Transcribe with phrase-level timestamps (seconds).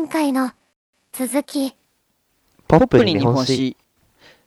[0.00, 0.50] 前回の
[1.12, 1.74] 続き。
[2.66, 3.76] ポップに日本史。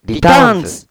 [0.03, 0.87] リターンズ。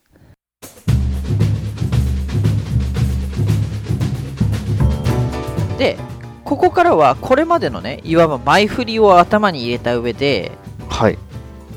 [5.78, 5.98] で
[6.44, 10.52] ここからはこれまでのねいわば前振りを頭に入れた上で
[10.88, 11.18] はい。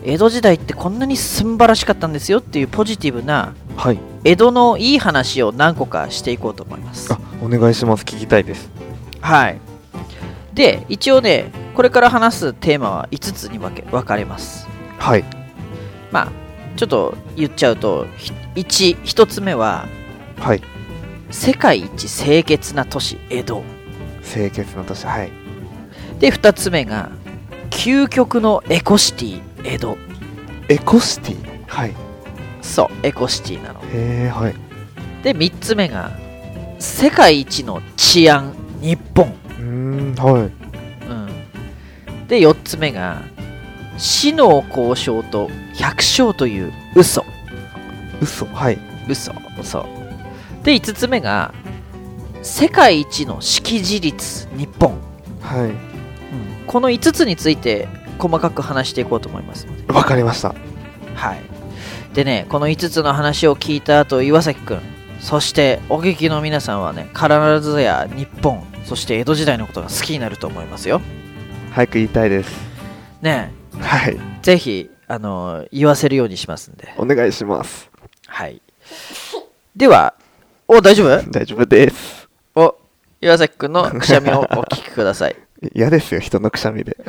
[0.04, 4.00] 江戸時代ってこんなに素晴らしかったんですよっていうポジティブなはい。
[4.24, 7.12] 江戸のいい話を何個かしていこうと思います。
[7.12, 8.04] あお願いします。
[8.04, 8.70] 聞きたいです。
[9.22, 9.75] はい
[10.56, 14.68] で一応ねこれから話すテーマは5つに分け分かれます。
[14.98, 15.26] はい。
[16.12, 16.32] まあ
[16.78, 18.06] ちょっと言っちゃうと
[18.56, 19.88] 1, 1つ目は
[20.40, 20.62] はい。
[21.30, 23.64] 世界一清潔な都市江戸
[24.24, 25.32] 清潔な年はい。
[26.20, 27.10] で2つ目が
[27.70, 29.98] 究極のエコシティ江戸
[30.70, 31.64] エコシティ？
[31.68, 31.94] はい。
[32.62, 33.82] そうエコシティなの。
[33.82, 34.56] へえはい。
[35.22, 36.12] で3つ目が
[36.80, 39.34] 世界一の治安日本、
[39.76, 40.16] うーん。
[40.16, 43.22] はいうん、で4つ目が
[43.98, 47.24] 死の交渉と百姓という嘘。
[48.22, 48.80] 嘘はい。
[49.08, 49.86] 嘘そう。
[50.64, 51.54] で5つ目が
[52.42, 55.00] 世界一の識字率日本、
[55.42, 55.72] はい。
[56.68, 60.56] この5つについて細かく話していこうと思いますわかりました。
[61.16, 61.42] はい。
[62.14, 64.82] でねこの5つの話を聞いた後岩崎くん。
[65.20, 67.28] そしてお聞きの皆さんはね必
[67.62, 71.02] ずや日本そして江戸時代のことが好きになると思いますよ。
[71.72, 72.52] 早く言いたいです。
[73.22, 74.16] ねはい。
[74.16, 76.94] えぜひあの言わせるようにしますんで。
[76.98, 77.90] お願いします。
[78.28, 78.62] はい。
[79.76, 80.14] では
[80.68, 81.32] お大丈夫？
[81.32, 82.30] 大丈夫です。
[82.54, 82.76] お
[83.22, 85.36] 岩崎くんのくしゃみをお聞きください。
[85.74, 86.96] 嫌ですよ人のくしゃみで。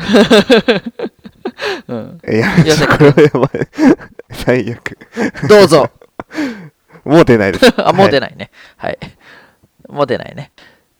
[1.88, 3.50] うん、いやいやこれはやばい
[4.32, 4.98] 最悪。
[5.48, 5.90] どうぞ。
[7.04, 7.72] もう出ないです。
[7.76, 8.30] あ、もう出ない。
[8.30, 8.50] ないね。
[8.76, 8.98] はい。
[9.88, 10.52] もう出ないね。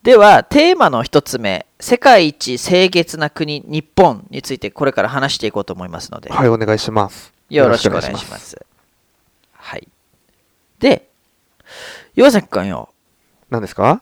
[0.07, 7.33] では、テーマの一つ目、世界一清潔な国、日本についてこれから話していこうと思いますので、はいお願いします。
[7.51, 8.65] よろしくお願いします。
[9.53, 9.89] はい。
[10.79, 11.09] で、
[12.15, 12.91] 岩崎君よ、
[13.51, 14.01] 何ですか？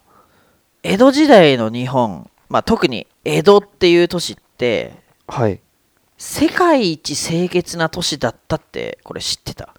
[0.82, 4.93] 江戸時代の日本、まあ、特に江戸っていう都市って、
[5.26, 5.59] はい。
[6.19, 9.72] 世界一清潔な都市だったって、これ知ってた？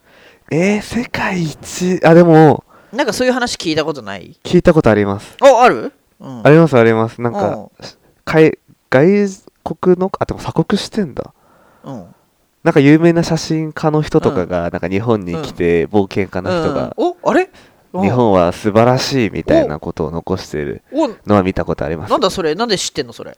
[0.49, 4.35] えー、世界一あでもなんかそういう話聞いたことない？
[4.43, 5.37] 聞いたことあります。
[5.43, 5.93] お、ある？
[6.19, 6.47] うん。
[6.47, 7.21] ありますあります。
[7.21, 7.69] なんかうん。
[8.23, 8.57] 海
[8.89, 9.27] 外
[9.63, 11.33] 国のあでも鎖国してんだ。
[11.83, 12.05] うん。
[12.63, 17.49] なんか有名な写真家の人とかが、なんか日本に来て冒険家の人が、うん、おあれ？
[17.93, 18.01] うん。
[18.01, 22.09] 日本は素晴らしいみたいなことを残してるおのは見たことあります。
[22.11, 22.55] なんだそれ？
[22.55, 23.37] なんで知ってんのそれ？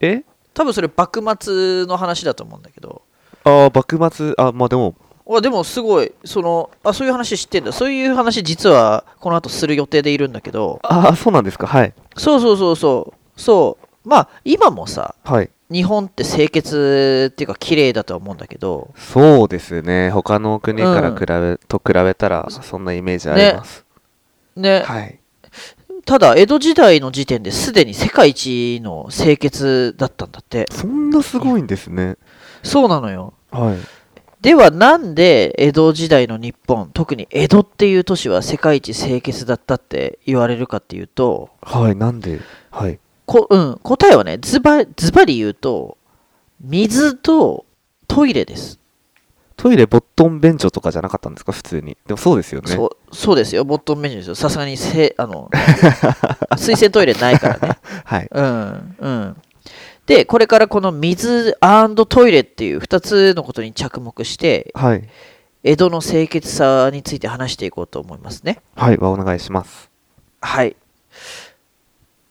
[0.00, 0.22] え？
[0.54, 3.02] 多分それ幕末の話だと思うんだけど。
[3.44, 4.94] ああ幕末あまあでも。
[5.28, 6.12] あでもすごい。
[6.24, 7.72] そのあそういう話知ってんだ。
[7.72, 10.78] そういう話実はこの後する予定でいるんだけど。
[10.82, 11.66] ああそうなんですか？
[11.66, 13.40] はいそうそうそうそう。
[13.40, 14.08] そう。
[14.08, 15.50] まあ今もさはい。
[15.70, 18.92] 日本って清潔っていうか綺麗だとは思うんだけど。
[18.96, 20.10] そうですね。
[20.10, 23.84] 他の国から比べ、と比べたらそんなイメージあります、
[24.54, 25.18] ね、はい。
[26.04, 30.66] ただ江戸時代の時点ですでに世界一の清潔だったんだって。
[30.70, 32.16] そんなすごいんですね。
[32.62, 33.32] そうなのよ。
[33.50, 34.01] はい
[34.42, 42.40] ではなんで江戸時代の日本特に江戸っていう都市は世界一清潔だったって言われるかっていうとはいなんで？
[42.70, 42.98] はい。
[43.24, 45.96] こ、うん、答えはねズバズバリ言うと
[46.60, 47.64] 水と
[48.08, 48.78] トイレです、
[49.56, 51.52] トイレボットン便所とかじゃなかったんですか？
[51.52, 51.96] 普通に。
[52.06, 52.70] でもそうですよね。
[52.72, 53.64] そうそうですよ。
[53.64, 54.34] ボットンメニューですよ。
[54.34, 55.48] さすがにせあの
[56.58, 57.78] 水洗トイレないからね。
[58.04, 58.28] はい。
[58.30, 59.36] うんうん
[60.16, 61.56] でこれからこの水
[62.08, 65.08] トイレっていう2つのことに着目してはい。
[65.64, 68.60] 江戸の清潔さについて話していこうと思いますね。
[68.74, 69.90] はいはお願いします。
[70.40, 70.76] はい。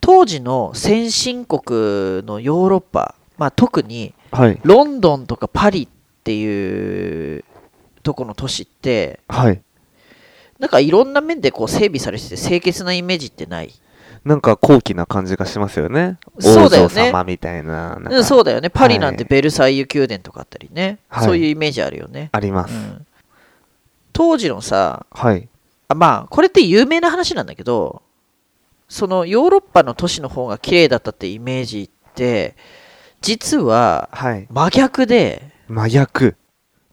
[0.01, 4.59] 当時の先進国のヨーロッパ、まあ、特にはい。
[4.63, 5.87] ロンドンとかパリっ
[6.23, 7.45] ていう
[8.03, 9.61] とこの都市って、はい。
[10.59, 13.71] なんかいろんな面でこう整備されてて清潔なイメージってない？
[14.23, 16.19] なんか高貴な感じがしますよね。
[16.39, 17.11] そうだよね。
[17.25, 18.69] みたいななうん、そうだよね。
[18.69, 19.29] パリなんてはい。
[19.29, 20.99] ベルサイユ宮殿とかあったりね。
[21.09, 21.25] はい。
[21.25, 22.29] そういうイメージあるよね。
[22.31, 23.07] あります、うん、
[24.13, 25.47] 当時のさ、はい。
[25.87, 28.03] あまあ、これって有名な話なんだけど、
[28.87, 32.55] そのヨーロッパの都市の方が綺麗だったってイメージって、
[33.21, 34.47] 実ははい。
[34.51, 36.35] 真逆で、真逆。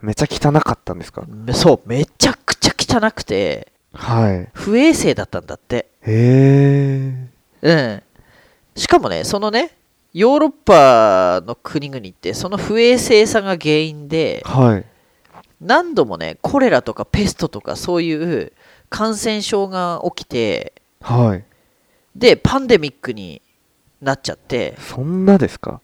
[0.01, 1.25] めちゃ汚かったんですか？
[1.29, 4.49] めそう、めちゃくちゃ汚くて、はい。
[4.55, 5.91] 不衛生だったんだって。
[6.09, 7.13] へ
[7.63, 8.03] えうん。
[8.75, 9.73] しかもね、そのね、
[10.13, 14.85] ヨーロッパの国々って、その不衛生さが原因で、はい。
[15.61, 18.53] 何度もね、コレラとかペストとかそういう
[18.89, 21.45] 感染症が起きて、はい。
[22.17, 23.43] で、パンデミックに
[24.01, 25.81] なっちゃって、そんなですか？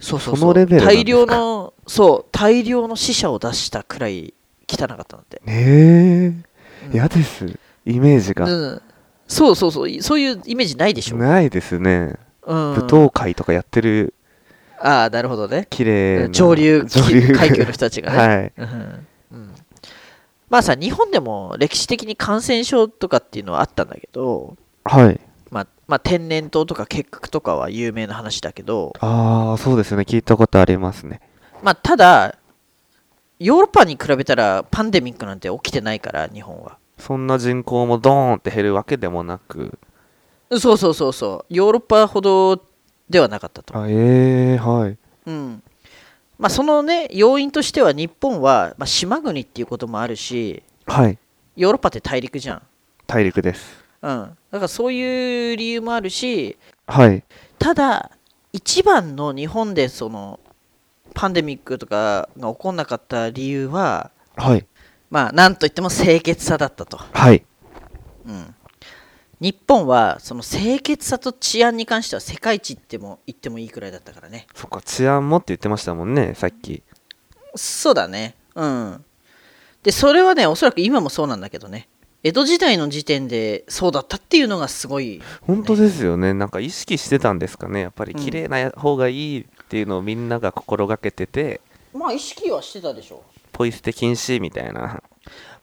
[0.00, 0.36] そうそうそう。
[0.38, 4.32] そのレベル大量のそう大量の死者を出したくらい
[4.66, 6.44] 汚かったんて、ええうん。
[6.92, 7.46] 嫌です。
[7.84, 8.46] イメージが。
[8.46, 8.82] うん、
[9.32, 9.88] そうそうそう。
[9.88, 12.16] いそういうイメージないでしょ、ないですね。
[12.46, 14.14] うん、舞踏会とかやってる
[14.78, 15.66] ああなるほどね。
[15.70, 18.52] 綺麗な上流 上流階級の人たちがね、 はい。
[18.56, 19.54] うんうん。
[20.50, 25.20] まあさ日本でも歴史的に感染症とかっていうのはあったんだけど、はい。
[25.50, 30.02] まあ、まあ天然痘とか結核とかは有名な話だけど、ああそうですね。
[30.02, 31.20] 聞いたことありますね。
[31.62, 32.34] まあ、ただ
[33.38, 39.76] ヨーロッパに比べたらパンデミックなんて起きてないから日本はそんな人口もドーンって減るわけでもなく。
[40.56, 41.54] そうそうそうそう。
[41.54, 42.64] ヨーロッパほど
[43.10, 44.96] ではなかったと、あええはい。
[45.26, 45.62] うん。
[46.38, 51.18] まあ、そのね要因としては日本は、まあ、島国っていうこともあるしはい。
[51.56, 52.62] ヨーロッパって大陸じゃん、
[53.06, 53.84] 大陸です。
[54.00, 56.56] うん、だからそういう理由もあるし
[56.86, 57.24] はい。
[57.58, 58.12] ただ
[58.52, 60.40] 一番の日本でその
[61.14, 64.66] パンデミックとかが起こんなかった理由ははい
[65.12, 67.44] まあなんといっても清潔さだったと、はい。
[68.24, 68.54] うん、
[69.40, 74.46] 日本はその清潔さと治安に関しては世界一っても言ってもいいくらいだったからね。
[74.54, 76.82] そっか治安もって言ってましたもんねさっき。
[77.54, 78.36] そうだね。
[78.54, 79.04] うん。
[79.82, 81.88] でそれはねおそらく今もそうなんだけどね。
[82.22, 86.32] 江戸時代の時点でそうだったっていうのがすごい本当ですよね。
[86.32, 87.80] なんか意識してたんですかね。
[87.80, 88.18] やっぱりうん。
[88.18, 91.60] 綺麗な方がいいっていうのをみんなが心がけてて、
[91.92, 93.22] まあ意識はしてたでしょ
[93.52, 95.02] ポイ捨て禁止みたいな。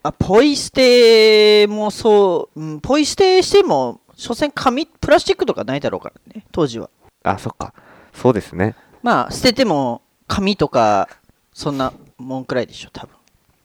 [0.02, 6.90] あポイ捨てもそう、うん、ポイ捨てしても所詮紙プラスチックとかないだろうからね当時は。
[7.24, 7.74] あそっか。
[8.14, 8.76] そうですね。
[9.04, 11.10] まあ捨てても紙とか
[11.54, 13.16] そんなもんくらいでしょ多分。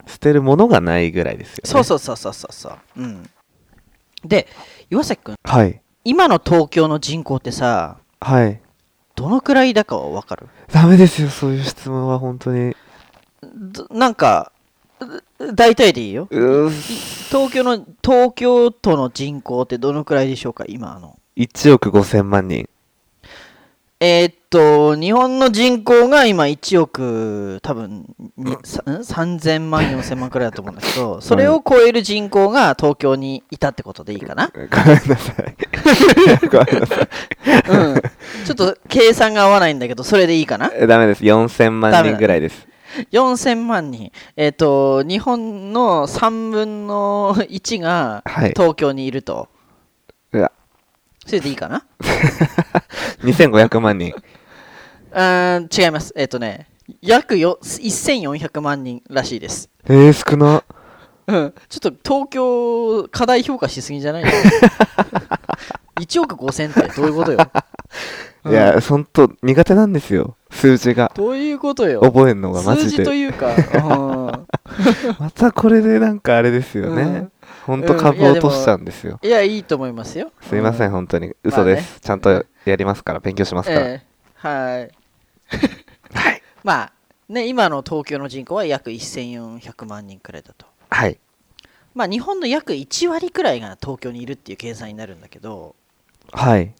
[0.06, 1.70] 捨てるものがないぐらいですよね。
[1.70, 2.78] そうそうそうそうそうそう。
[2.96, 3.30] うん。
[4.24, 4.48] で
[4.90, 5.80] 岩崎君はい。
[6.04, 8.60] 今の東京の人口ってさはい。
[9.14, 10.48] どのくらいだかは分かる？
[10.72, 12.72] ダメですよそういう質問は本当に。
[12.72, 12.76] ど
[13.90, 14.52] なんか
[15.00, 16.28] う大体でいいよ。
[16.30, 21.18] 東京の東京都の人口ってどのくらいでしょうか今あの。
[21.36, 22.68] 1億5000万人。
[24.00, 35.56] えーっと日本の人口が今1億多分にさん？3000万4000万くらいだと思うんだけどそれを超える人口が東京にいたってことでいいかな、ごめんなさい。
[36.48, 37.08] ごめんなさい。
[37.68, 38.02] うん、
[38.44, 40.70] ちょっと計算が合わないんだけどそれでいいかな。
[40.74, 41.24] えダメです。
[41.24, 42.68] 4000万人ぐらいです
[43.12, 44.12] 4000万人。
[44.36, 48.50] えーっと日本の3分の1がはい。
[48.50, 49.48] 東京にいると、
[50.32, 50.52] うわ
[51.26, 51.84] それでいいかな？
[53.22, 54.12] 2500万人。
[55.12, 56.12] うーん違います。
[56.16, 56.68] えーっとね
[57.00, 59.70] 約よ1400万人らしいです。
[59.88, 60.62] えー、少な。
[61.26, 64.24] うん、ちょっと東京過大評価しすぎじゃない？
[64.28, 64.30] の
[65.98, 67.46] 1億5000ってどういうことよ、うん
[68.46, 70.36] いや本当苦手なんですよ。
[70.50, 71.10] 数字が。
[71.14, 72.00] どういうことよ。
[72.02, 73.78] 覚えるのがマ数字とジでいうか、う
[74.38, 74.46] ん。
[75.18, 77.32] またこれでなんかあれですよね、うん。
[77.66, 80.30] ほんと株落としちゃうんですよ、いやいいと思いますよ。
[80.42, 81.34] すいません、う本当に。
[81.42, 84.14] 嘘です、ちゃんとやりますから勉強しますから、ええ。
[84.36, 84.90] はい。
[86.12, 86.42] はい。
[86.62, 86.92] まあ
[87.28, 90.66] ね今の東京の人口は約1400万人くらいだと。
[90.90, 91.18] はい。
[91.94, 95.74] まあ日本の約1割くらいが東京にいるっていう計算になるんだけど。
[96.32, 96.74] はい。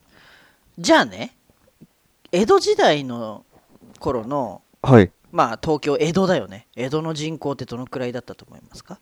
[0.78, 1.34] じゃあね
[2.34, 3.46] 江戸時代の
[4.00, 5.12] 頃のはい。
[5.30, 6.66] まあ東京江戸だよね。
[6.74, 8.98] 江戸の人口ってどのくらいだったと思いますか？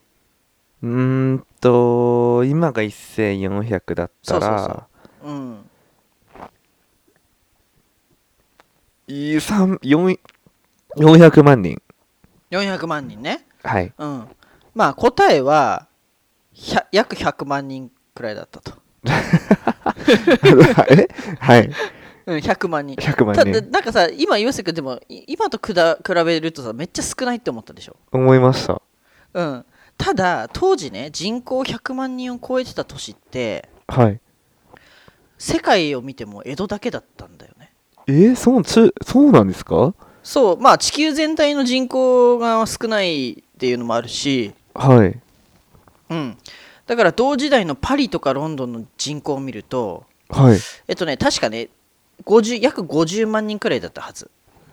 [0.83, 4.87] うーんと今が1400だったらそうそう
[5.23, 5.31] そう。
[5.31, 5.65] うん。
[9.07, 10.19] いい三四
[10.99, 11.81] 400万人。
[12.51, 13.47] 400万人ね。
[13.63, 13.95] はい。
[13.97, 14.29] うん。
[14.75, 15.89] まあ答えは
[16.55, 18.73] 100約100万人くらいだったと、
[20.91, 21.09] え？
[21.41, 21.71] はい
[22.33, 22.97] うん、100万人。
[22.97, 27.97] 100万た人なんかさ今岩瀬君でもい今とくだ比べるとさめっちゃ少ないって思ったでしょ？
[28.13, 28.81] 思いました。
[29.35, 29.65] うん。
[29.99, 34.21] ただ当時ね人口100万人を超えてた年ってはい。
[35.39, 37.73] 世界を見ても江戸だけだったんだよね。
[38.07, 39.95] えー、そうちそうなんですか？
[40.23, 40.57] そう。
[40.59, 44.55] まあ地球全体の人口が少ないっていうのもあるし。
[44.75, 45.19] はい。
[46.11, 46.39] うん。
[46.87, 50.59] だから同時代のパリとかロンドンの人口を見るとはい。
[50.89, 51.69] えっとね確かね
[52.25, 54.31] 50約50万人くらいだったはず。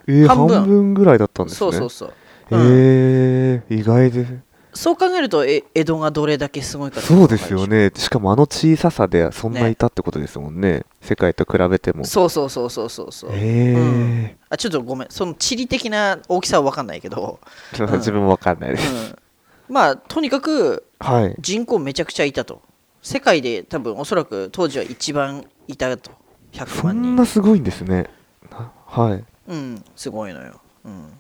[0.07, 1.57] えー、半半分分ぐらいだったんですね。
[1.57, 2.13] そうそうそう、
[2.51, 3.75] えうん。
[3.75, 4.25] ー、意外で。
[4.25, 7.89] すそう考えるとえ江戸がどれだけすごいかそうですよね。
[7.89, 10.85] ねしかもあの小ささでそんないたってことですもんね。
[11.01, 12.05] 世界と比べても。
[12.05, 13.31] そうそうそうそうそうそう。
[13.33, 13.77] えー。
[13.77, 14.31] うん。
[14.49, 15.07] あちょっとごめん。
[15.09, 17.39] その地理的な大きさは分かんないけど、
[17.73, 21.35] 自分もわかんないです、うん、まあとにかくはい。
[21.39, 22.61] 人口めちゃくちゃいたと。
[23.01, 26.11] 世界で多分おそらく当時は一番いたと
[26.51, 27.13] 100そ万人。
[27.13, 28.09] んなすごいんですね。
[28.51, 29.25] なはい。
[29.47, 31.11] うんすごいのよ、うん、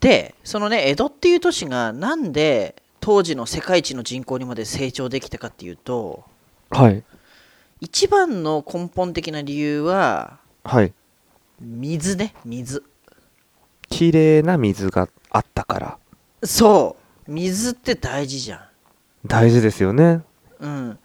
[0.00, 6.24] でそのね江戸っていう都市がなんで当時の世界一の人口にまで成長できたかっていうと
[6.70, 7.02] はい。
[7.80, 10.92] 一番の根本的な理由ははい。
[11.60, 12.82] 水ね水。
[13.88, 15.98] 綺麗な水があったから。
[16.44, 16.96] そ
[17.26, 17.30] う。
[17.30, 18.68] 水って大事じゃ
[19.26, 20.04] 大事ですよね。
[20.14, 20.24] ん
[20.60, 20.98] うん。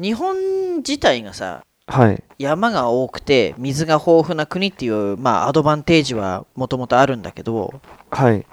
[0.00, 2.22] 日本自体がさはい。
[2.38, 8.44] 山が多くて水が豊富な国っていうまあアドバンテージはもともとあるんだけどはい。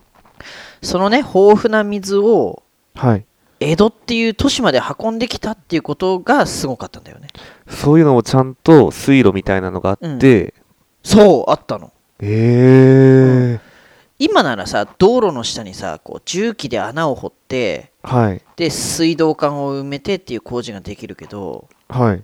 [0.81, 2.63] そのね豊富な水を
[2.95, 3.25] はい。
[3.59, 7.29] 江戸っていう都市まで運んできたっていうことがすごかったんだよね
[7.69, 10.53] そういうのもちゃんと水路みたいなのがあって、
[11.01, 13.73] そうあったのええ
[14.19, 18.41] 今ならさ道路の下にさこう重機で穴を掘ってはい。
[18.57, 22.23] で水道管を埋めてっていう工事ができるけどはい。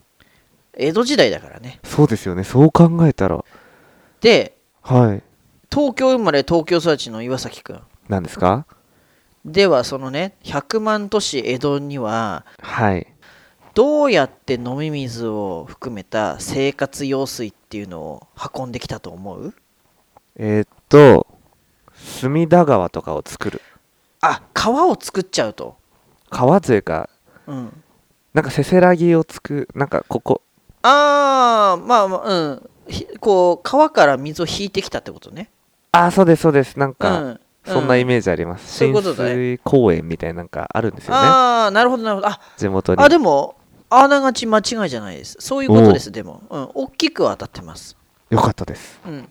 [0.79, 2.43] 江戸時代だからねそうですよね。
[2.43, 3.43] そう考えたら。
[4.21, 5.24] ではい。
[5.71, 8.65] 東京生まれ東京育ちの岩崎くん何ですか？
[9.45, 13.07] ではそのね100万都市江戸にははい。
[13.75, 19.53] どうやって飲み水を含めた生活用水っていうのを運んできたと思う？
[20.38, 21.27] えーっと、
[21.93, 23.62] 隅田川とかを作る。
[24.21, 25.77] あ川を作っちゃうと
[26.29, 27.09] 川というか、
[27.48, 27.83] うん
[28.33, 30.41] なんかせせらぎをつく、なんかここ、
[30.81, 35.50] あーまあまあうんひこう川から水を引いてきたってことね
[35.91, 36.77] ああ、そうです、そうです。
[36.77, 38.77] なんうか、んそんなイーメージあります。
[38.77, 41.17] そういう浸水公園みたいななんかあるんですよね。
[41.19, 43.03] ああなるほどなるほどあ地元に。
[43.03, 43.55] あでも
[43.89, 47.98] あながち間違いじゃないですそういうことですでもうん大きくは当たってます
[48.29, 49.00] よかったです。
[49.05, 49.29] うん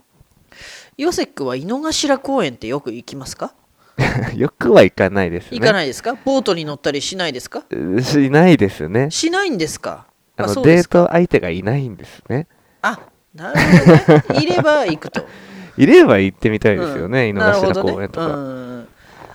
[0.97, 3.55] 岩崎君は井の頭公園ってよく行きますか？
[4.37, 5.59] よくはいかないですね。
[5.59, 6.15] 行かないですか？
[6.25, 7.63] ボートに乗ったりしないですか？
[7.71, 9.11] うしないですね。
[9.11, 10.07] しないんですか？
[10.39, 10.99] あのそうですか。
[11.01, 12.47] デート相手がいないんですね。
[12.83, 12.99] あ
[13.35, 14.43] なるほどね。
[14.43, 15.23] いれば行くと。
[15.77, 17.29] いれば行ってみたいですよね、うん。
[17.29, 18.27] 井の頭公園とか。
[18.27, 18.89] うん。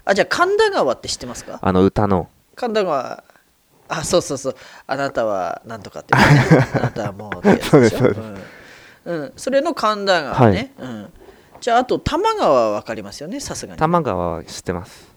[0.05, 1.59] あじゃあ神田川って知ってますか？
[1.61, 2.29] あの歌の。
[2.55, 3.23] 神田川。
[3.89, 4.55] あそうそうそう。
[4.87, 6.21] あなたはなんとかって、ね、
[6.75, 7.69] あなたはもうってやつでしょ？
[7.71, 8.19] そうですそうです。
[8.19, 8.37] うん。
[9.05, 11.13] うん、それの神田川ね、うん、
[11.59, 13.77] じゃああと多摩川は分かりますよねさすがに。
[13.77, 15.12] 多摩川は知ってます。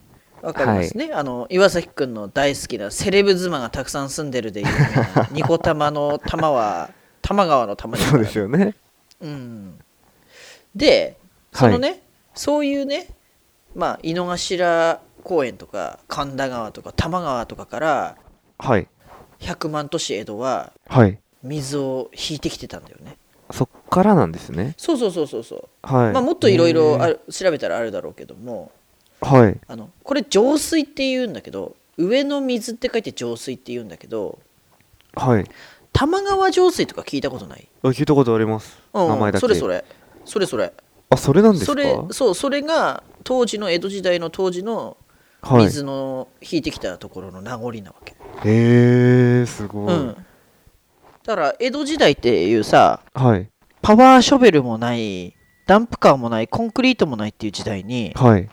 [0.47, 8.77] わかりますね、あの岩崎君の大好きなセレブ妻がたくさん住んでるで有名なニコ玉の玉は多摩川の玉そうですよね。
[9.21, 9.79] うん、
[10.77, 11.19] で
[11.53, 12.01] そのね、
[12.35, 13.09] そういうね
[13.75, 18.17] まあ井の頭公園とか神田川とか多摩川とかから
[18.59, 18.87] はい。
[19.41, 21.19] 100万都市江戸ははい。
[21.43, 23.17] 水を引いてきてたんだよね
[23.51, 24.75] そっからなんですね。
[24.77, 26.13] そうそうそうそうそう、はい。
[26.13, 26.99] まあもっといろいろ
[27.31, 28.86] 調べたらあるだろうけどもー
[29.27, 29.61] はい。
[29.67, 34.39] あのこれ浄水って言うんだけど上の水って書いて浄水って言うんだけど
[35.15, 35.45] はい。
[35.93, 38.79] 玉川浄水とか聞いたことない、あ聞いたことあります。
[38.93, 39.41] うん、名前だけ。
[39.41, 39.85] それそれ
[40.25, 40.73] それそれ
[41.09, 41.73] あ、それなんですか？
[41.73, 44.97] それそうそれが当時の江戸時代の当時の
[45.43, 45.65] はい。
[45.65, 48.15] 水の引いてきたところの名残なわけ、
[48.45, 49.95] へえ、すごい。
[49.95, 50.17] うん、
[51.25, 53.49] だから江戸時代っていうさはい。
[53.81, 55.35] パワーショベルもない
[55.67, 58.49] ダンプカーもないコンクリートもないっていう時代にはい。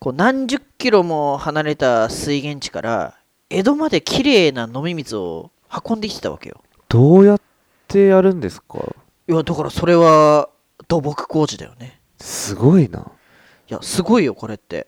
[0.00, 3.14] こう何十キロも離れた水源地から
[3.50, 5.50] 江戸まできれいな飲み水を
[5.86, 6.62] 運んできてたわけよ。
[6.88, 7.40] どうやっ
[7.88, 8.78] てやるんですか？
[9.26, 10.48] いやだからそれは
[10.86, 12.00] 土木工事だよね。
[12.18, 13.00] すごいな。
[13.00, 14.86] いやすごいよこれって。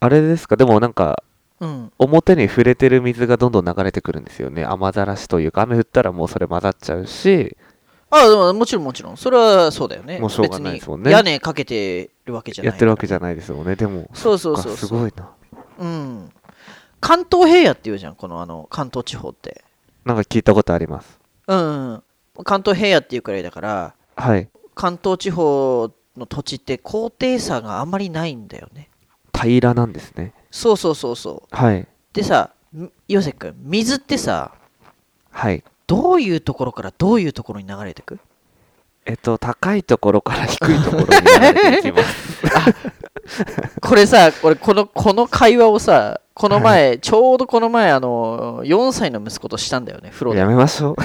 [0.00, 0.56] あれですか？
[0.56, 1.22] でもなんか、
[1.60, 1.92] うん。
[1.98, 4.64] 表に触れてる水がどんどん流れてくるんですよね。
[4.64, 7.56] 雨ざらしというか、雨降ったらもうそれ混ざっちゃうし、
[8.10, 13.74] あでももちろんもちろんそれはそうだよねもうしょうがないですもんね別に屋根かけてるわけじゃないやってるわけじゃゃないですもんね。
[13.76, 15.30] でも、そうそうそうすごいな。
[15.78, 16.32] うん
[17.00, 19.64] 関東平野っていうじゃんこのあの関東地方って
[20.04, 21.18] なんか聞いたことあります。
[21.46, 22.02] うんうん
[22.44, 24.48] 関東平野っていうくらいだからはい。
[24.74, 28.90] 関東地方の土地って高低差があんまりないんだよね
[29.32, 30.32] 平らなんですね。
[30.50, 31.86] そうそうそうそうはい。
[32.12, 34.52] でさん岩瀬君水ってさ
[35.30, 35.64] はい。
[35.88, 38.20] どういうところからどういうところに流れてく？
[39.06, 41.16] えっと、高いところから低いところに流
[41.70, 42.84] れていきます。
[43.80, 50.38] これさこれこのこの会話をさこの前、ちょうどこの前あの4歳の息子としたんだよね風呂で。
[50.38, 50.96] やめましょう。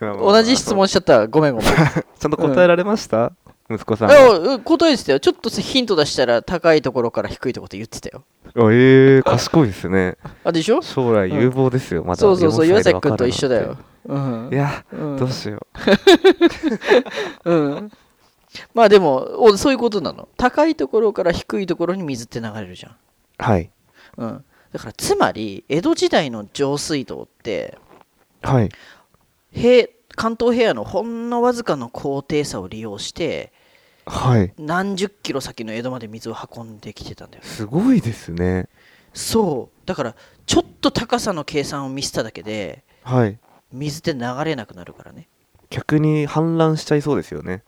[0.00, 1.28] 同じ質問しちゃった。
[1.28, 1.70] ごめんごめん。
[1.76, 3.32] ちゃんと答えられました、
[3.70, 8.24] 息子さん答えてたよちょっとヒント出したら高いところから低いところって言ってたよ
[8.56, 10.16] あええ賢いですね。
[10.42, 10.82] あでしょ？
[10.82, 12.16] 将来有望ですよ、まだ。
[12.16, 14.48] そうそうそう4岩崎君と一緒だようん。
[14.52, 15.64] いや、うんどうしよ
[17.44, 17.92] うん
[18.74, 22.96] まあでもおそういうことなの高いところから低いところに水って流れるじゃんう。
[23.38, 23.70] はい。
[24.16, 27.78] うんだからつまり江戸時代の上水道って
[28.42, 28.68] はい。
[29.52, 33.52] 平関東平野のほんのわずかの高低差を利用して
[34.10, 34.52] はい。
[34.58, 37.48] 何十キロ先の江戸まで水を運んできてたんだよね。
[37.48, 38.68] すごいですね。
[39.14, 39.86] そう。
[39.86, 40.14] だから
[40.46, 43.38] ちょっと高さの計算をミスっただけではい。
[43.72, 45.28] 水って流れなくなるからね。
[45.70, 47.62] 逆に氾濫しちゃいそうですよね。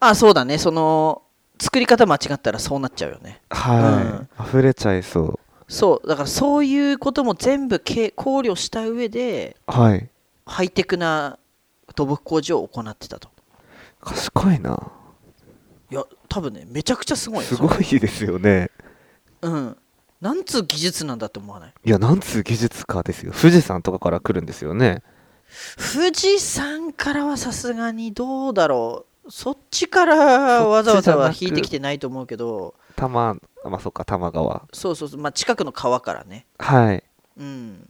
[0.00, 0.56] あそうだね。
[0.56, 1.22] その
[1.60, 3.42] 作り方間違ったらそうなっちゃうよね。
[3.50, 5.38] はい、溢れちゃいそう。
[5.68, 6.08] そう。
[6.08, 10.08] だからそういうことも全部け考慮した上ではい。
[10.46, 11.38] ハイテクな
[11.94, 13.28] 土木工事を行ってたと。
[14.00, 14.90] 賢いな
[15.90, 18.70] いや多分ねめちゃくちゃすごいよすごいですよね。
[19.42, 19.76] うん。
[20.20, 21.72] なんつう技術なんだって思わない？
[21.84, 23.32] いやなんつう技術かですよ。
[23.32, 25.02] 富士山とかから来るんですよね。
[25.94, 29.30] 富士山からはさすがにどうだろう。
[29.32, 32.74] そっちからわざわざは引いてきてないと思うけど。
[32.96, 34.68] 多摩まあそっか多摩川。
[34.72, 35.20] そうそうそう。
[35.20, 36.46] まあ近くの川からね。
[36.58, 37.02] はい。
[37.38, 37.88] うん。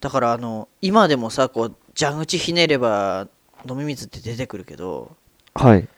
[0.00, 3.26] だからあの今でもさこう蛇口ひねれば
[3.68, 5.16] 飲み水って出てくるけど。
[5.54, 5.88] はい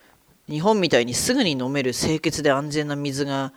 [0.49, 3.53] 日本みたいにすぐに飲める清潔で安全な水が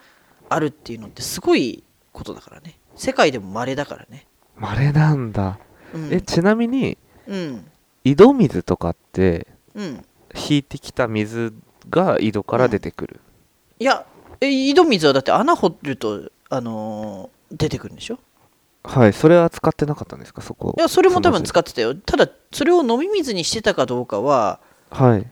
[0.50, 2.78] あるっていうのってすごいことだからね。
[2.96, 4.28] 世界でも稀だからね。
[4.58, 5.60] 稀なんだ、
[5.94, 6.14] うん。
[6.14, 7.66] えちなみにうん。
[8.04, 10.06] 井戸水とかってうん。
[10.34, 11.54] 引いてきた水
[11.90, 13.20] が井戸から出てくる、
[13.80, 14.06] いや
[14.40, 18.20] え井戸水はだって穴掘るとあのー出てくるんでしょ？
[18.86, 20.42] はいそれは使ってなかったんですか？
[20.42, 20.74] そこ。
[20.78, 21.96] いやそれも多分使ってたよ。
[21.96, 24.71] ただそれを飲み水にしてたかどうかははい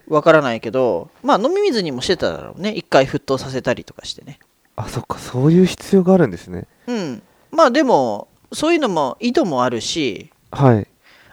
[0.07, 2.71] わからないけどまあ飲み水にもしてただろうね。
[2.71, 4.39] 一回沸騰させたりとかしてね。
[4.75, 5.19] あそっか。
[5.19, 6.65] そういう必要があるんですね。
[6.87, 7.21] うん。
[7.51, 10.87] まあでもそういうのも井戸もあるしはい。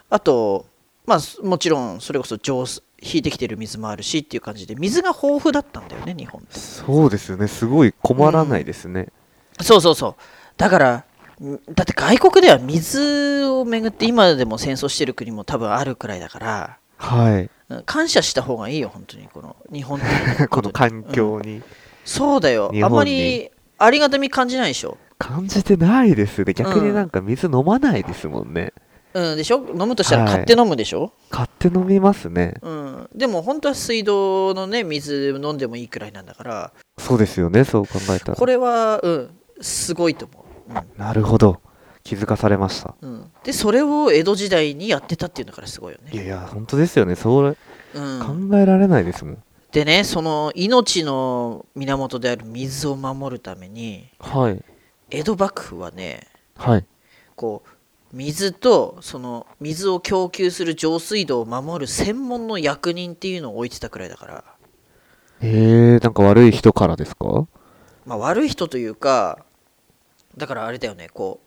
[0.09, 0.65] あと
[1.05, 6.57] まあすもちろんそれこそ浄水引いてきてる水もあるしっていう感じで水が豊富だったんだよね日本って。
[6.57, 7.47] そうですよね。
[7.47, 9.09] すごい困らないですね、
[9.61, 10.15] そうそうそう。
[10.57, 11.05] だから
[11.39, 16.77] んだって外国では水をめぐって今でも戦争してる国も多分あるくらいだから。
[16.97, 17.41] はい。
[17.43, 17.49] うん
[17.85, 19.99] 感謝した方がいいよ本当にこの日本
[20.49, 21.61] このとに環うん境に。
[22.05, 22.71] そうだよ。
[22.83, 24.97] あんまりありがたみ感じないでしょ？
[25.19, 26.53] 感じてないですね。
[26.53, 28.71] 逆になんか水飲まないですもんね、
[29.13, 29.57] うんでしょ？
[29.77, 30.31] 飲むとしたらはい。
[30.33, 32.53] 買って飲むでしょ、買って飲みますね。
[32.61, 36.71] うん、でも本当は水道のね水飲んでもいいくらいなんだから。
[36.99, 38.35] そうですよねそう考えたら。
[38.37, 40.45] これはうんすごいと思
[40.97, 41.59] なるほど
[42.07, 42.95] 気づかされました。
[43.01, 47.15] う、うん、でそれを江戸時代にやってたっていうのからすごいよね、いやいや本当ですよね。
[47.15, 47.57] それ
[47.95, 54.63] うん、考えられないですもん、でねその命の源である水を守るためにはい。
[55.09, 56.85] 江戸幕府はねはい。
[57.35, 57.69] こう
[58.15, 64.43] 水とその水を供給する上水道を守る専門の役人っていうのを置いてたくらいだから、
[65.41, 67.47] えー、なんか悪い人からですか？
[68.05, 69.43] まあ、悪い人というか
[70.37, 71.46] だからあれだよねこう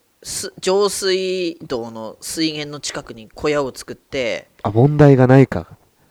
[0.59, 5.67] 上水道の水源の近くに小屋を作ってあ問題がないか。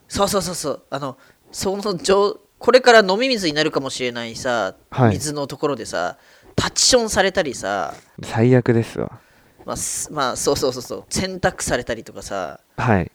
[0.07, 0.81] そうそうそうそう。
[0.89, 1.17] あの
[1.51, 5.11] その上これから飲み水になるかもしれないさ、はい。
[5.11, 6.17] 水のところでさ
[6.55, 7.93] タッチションされたりさ
[8.23, 9.19] 最悪ですわ。
[9.65, 11.03] まあ、すまあそうそうそうそう。
[11.09, 13.11] 洗濯されたりとかさはい。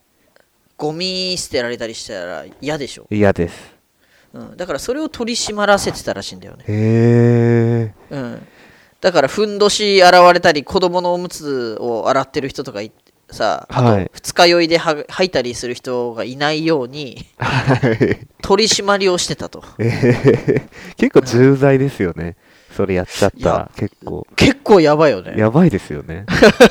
[0.77, 3.75] ゴミ捨てられたりしたら嫌でしょ、嫌です。
[4.33, 8.47] うん、だからそれを取り締まらせてたらしいんだよね、へえうん、
[9.01, 12.91] だからふんどし現れたり子供のおむつを洗ってる人とかい
[13.29, 18.27] さあとはい二日酔いでは吐いたりする人がいないようにはい。
[18.41, 19.63] 取り締まりをしてたと。
[19.79, 22.37] えー、結構重罪ですよね。
[22.75, 24.25] それやっちゃった結構。
[24.35, 26.25] 結構やばいよね、やばいですよね。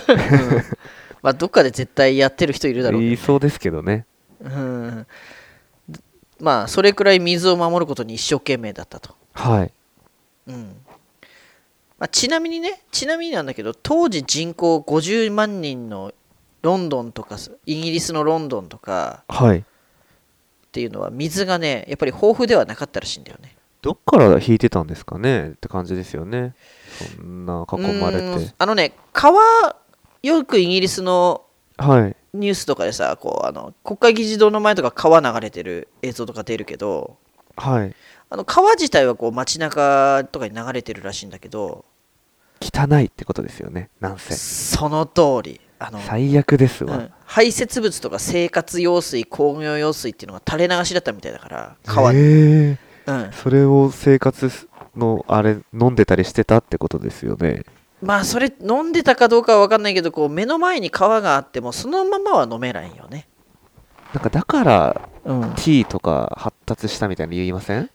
[0.09, 0.15] う
[0.57, 0.65] ん。
[1.23, 4.07] まあ、どっかで絶対やってる人いるだろうけど言いそうですけどね。
[4.41, 5.07] うん。
[6.41, 9.73] まあそれくらい水を守ることに一生懸命だったと、はい。
[10.47, 10.77] うん
[11.99, 16.13] まあ、ちなみにねちなみになんだけど当時人口50万人の
[16.63, 19.59] ロンドンとかイギリスのロンドンとかはい。
[19.59, 19.63] っ
[20.73, 23.57] ていうのは水がねやっぱり豊富ではなかったらしいんだよね。
[23.81, 25.51] どっから引いてたんですかね？
[25.51, 26.55] って感じですよね。
[27.17, 28.53] そんな囲まれて。
[28.59, 29.41] あのね川
[30.23, 31.45] よくイギリスの
[31.79, 32.17] はい。
[32.35, 37.17] ニュースとかでさこうあの国会議事堂の前とか川流れてる映像とか出るけど
[37.57, 37.95] はい
[38.29, 41.85] あの川自体はこう街中とかに流れてるらしいんだけど
[42.61, 44.35] 汚いってことですよねなんせ。
[44.35, 45.61] その通り。
[45.79, 47.11] あの、最悪ですわ、うん。
[47.27, 52.23] 排泄物とか生活用水工業用水っていうのが垂れ流しだったみたいだから川に、へ
[52.71, 52.79] え。
[53.09, 54.51] うん、それを生活
[54.97, 57.65] のあれ飲んでたりしてたってことですよね。
[58.01, 63.29] まあそれ飲んでたかどうかは分かんないけどこう目の前に川があってもそのままは飲めないよね、
[64.15, 67.91] なんかだからうん、ティーとか発達したみたいに言いません？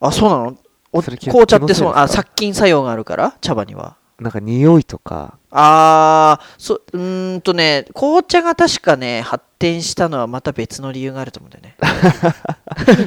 [0.00, 0.56] あそうなの？
[0.92, 2.22] おそれ気紅茶ってそうあ気のせいですか？
[2.22, 3.34] 殺菌作用があるから？
[3.40, 3.96] 茶葉には。
[4.18, 5.38] なんか匂いとか。
[5.50, 6.98] あーそう
[7.36, 11.76] んとね紅茶が確かね発展したのはまた別の理由があると思うんだよね。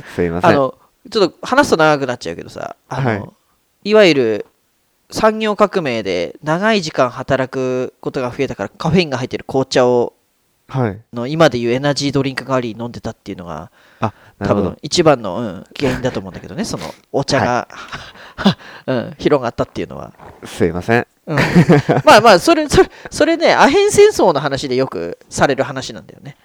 [0.16, 0.52] すいません。
[0.52, 0.76] あの
[1.10, 3.24] ちょっと話すと長くなっちゃうけどさあの、はい。
[3.86, 4.46] い、わゆる
[5.12, 10.19] 産業革命で長い時間働くことが増えたからカフェインが入ってる紅茶をはい
[11.14, 14.70] の今でいうエナジードリンク代わりに飲んでたっていうのがあな多るほど。
[14.72, 17.68] 分一番の、うん、原因だと思うんだけどねそのお茶が、
[18.88, 20.14] うん、広がったっていうのは、
[20.46, 21.08] すいません。
[21.28, 21.38] うん、
[22.06, 26.38] まあまあそれそれそれねアヘン戦争の話でよくされる話なんだよね。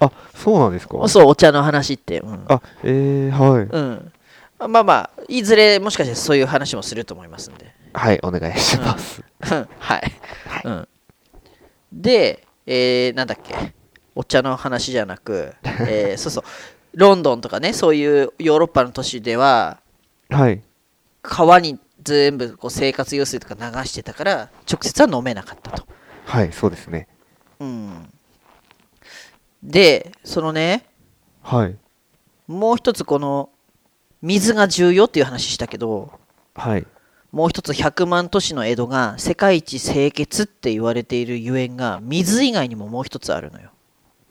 [0.00, 1.08] あそうなんですか？
[1.08, 2.44] そうお茶の話って、うん。
[2.48, 3.62] あえー、はい。
[3.64, 4.12] うん、
[4.72, 7.74] まあまあいずれもしかしてそういう話もすると思いますんで。
[7.94, 9.68] はいお願いします、うん。
[9.78, 10.12] はい、
[10.64, 10.88] うん、
[11.92, 13.74] で、えー、なんだっけ？
[14.14, 15.54] お茶の話じゃなく、
[15.88, 16.44] えー そうそう。
[16.94, 19.78] ロンドンとかねそういうヨーロッパの都市では
[20.28, 20.62] はい。
[21.22, 25.86] 川に全部こう生活用水とか流してたから直接は飲めなかったと、
[26.24, 27.06] はいそうですね。
[27.60, 28.12] うん、
[29.62, 30.84] でそのね
[31.42, 31.76] はい。
[32.46, 33.50] もう一つこの
[34.22, 36.18] 水が重要っていう話したけど
[36.54, 36.86] はい
[37.30, 43.70] もう一つ100万都市の江戸が世界一清潔って言われているゆえんが水以外にももう一つあるのよ。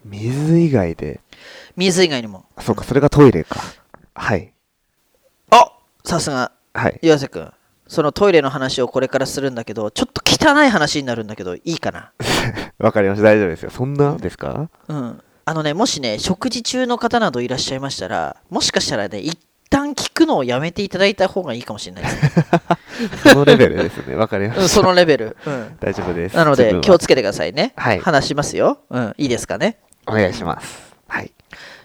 [0.04, 1.20] 水以外で？
[1.76, 2.44] 水以外にも。
[2.56, 3.60] あそうかそれがトイレか。
[4.14, 4.52] はい。
[5.50, 5.72] あ
[6.04, 6.50] さすが。
[6.74, 6.98] はい。
[7.02, 7.52] 岩瀬君。
[7.86, 12.12] そのトイレの話をこれからするんだけどちょっと汚い話になるんだけどいいかな？
[12.78, 13.24] わかりました。
[13.24, 13.70] 大丈夫ですよ。
[13.70, 14.68] そんなですか？
[14.88, 15.22] うん。
[15.44, 19.38] あのねもしね食事中の方などいらっしゃいましたらもしかしたらね一
[19.70, 22.24] 旦聞くのをやめていただいた方がいいかもしれないです。
[22.24, 22.32] ね、
[23.32, 24.14] そのレベルですね。
[24.14, 26.36] わかりまうん、しそのレベル、うん、た大丈夫です。
[26.36, 28.00] なので気をつけてくださいね、はい。
[28.00, 29.78] 話しますよ、うん、いいですかね？
[30.06, 30.94] お願いします。
[31.06, 31.32] はい。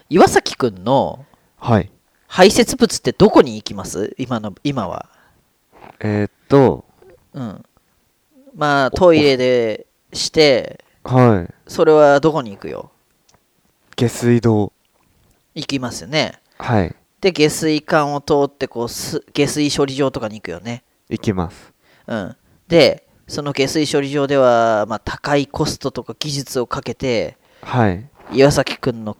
[0.08, 1.24] 岩崎君の
[1.58, 1.90] はい。
[2.26, 4.14] 排泄物ってどこに行きます？
[4.18, 5.08] 今の今は。
[6.00, 6.84] えー、っと。
[7.32, 7.62] うん。
[8.54, 10.84] まあトイレでして。
[11.04, 11.54] はい。
[11.66, 12.90] それはどこに行くよ？
[13.96, 14.72] 下水道。
[15.54, 16.40] 行きますよね。
[16.58, 20.84] はいで下水管を通ってこうす下水処理場とかに行くよね。
[21.08, 21.72] 行きます。
[22.06, 22.36] うん。
[22.68, 28.06] でその下水処理場では、まあ、高いコストとか技術をかけてはい。
[28.30, 29.16] 岩崎くんの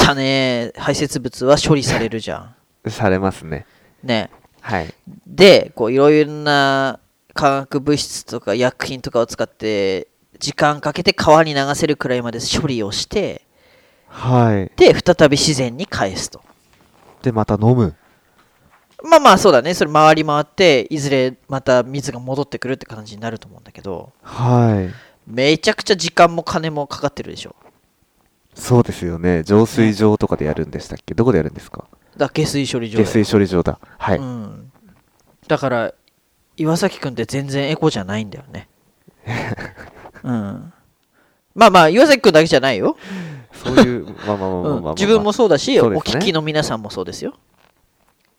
[0.00, 2.54] 汚ね排泄物は処理されるじゃん。
[2.90, 3.66] されますね。
[4.02, 4.30] ね。
[4.62, 4.94] はい。
[5.26, 7.00] でこういろいろな
[7.34, 13.42] 化学物質とか薬品とかを使って時間かけて川に流せるくらいまで処理をして
[14.06, 14.72] はい。
[14.74, 16.40] で再び自然に返すと
[17.22, 17.94] でまた飲む。
[19.02, 19.74] まあまあそうだね。
[19.74, 24.12] それ回り回っていずれまた水が戻ってくるって感じになると思うんだけど。
[24.22, 24.94] はい。
[25.26, 27.56] めちゃくちゃ時間も金もかかってるでしょ。
[28.54, 29.42] そうですよね。
[29.44, 31.14] 浄水場とかでやるんでしたっけ？
[31.14, 31.86] どこでやるんですか？
[32.16, 33.06] だ下水処理場だよ。
[33.06, 33.78] 下水処理場だ。
[33.98, 34.70] はい、うん、
[35.48, 35.94] だから
[36.58, 38.68] 岩崎くんって全然エコじゃないんだよね。
[40.22, 40.72] うん。
[41.54, 42.96] まあまあ岩崎くんだけじゃないよ、
[43.64, 45.80] そういうまあまあまあまあまあ、まあうん自分もそうだし、ね。
[45.80, 47.34] お聞きの皆さんもそうですよ。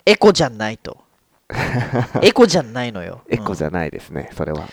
[0.05, 0.97] エコじゃないと。
[2.21, 3.21] エコじゃないのよ。
[3.31, 4.67] ゃ、エコじゃないですね、それは。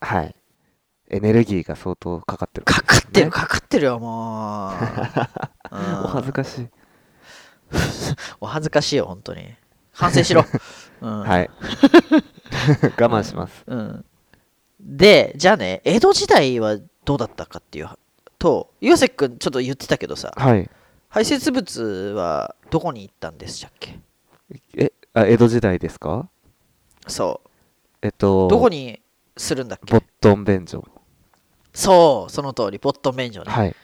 [0.00, 0.34] はい。
[1.08, 2.64] エネルギーが相当かかってる。
[2.64, 3.32] かかってるね。
[3.32, 4.72] かかってるよもう、
[5.74, 6.04] うん。
[6.04, 6.68] お恥ずかしい。
[8.40, 9.54] お恥ずかしいよ本当に。
[9.92, 10.44] 反省しろ、
[11.00, 11.20] うん。
[11.20, 11.50] はい。
[12.98, 13.64] 我慢します。
[13.66, 14.04] うん、
[14.80, 17.88] でじゃあね江戸時代はどうだったかっていう
[18.40, 20.68] と岩崎くんちょっと言ってたけどさはい。
[21.08, 23.98] 排泄物はどこに行ったんでしたっけ？
[24.76, 26.28] えあ江戸時代ですか？
[27.06, 27.40] そ
[28.00, 29.00] えっとうどこに
[29.36, 29.92] するんだっけ？
[29.92, 30.84] ボットン便所。
[31.74, 33.76] そうその通りボットン便所ね、はい。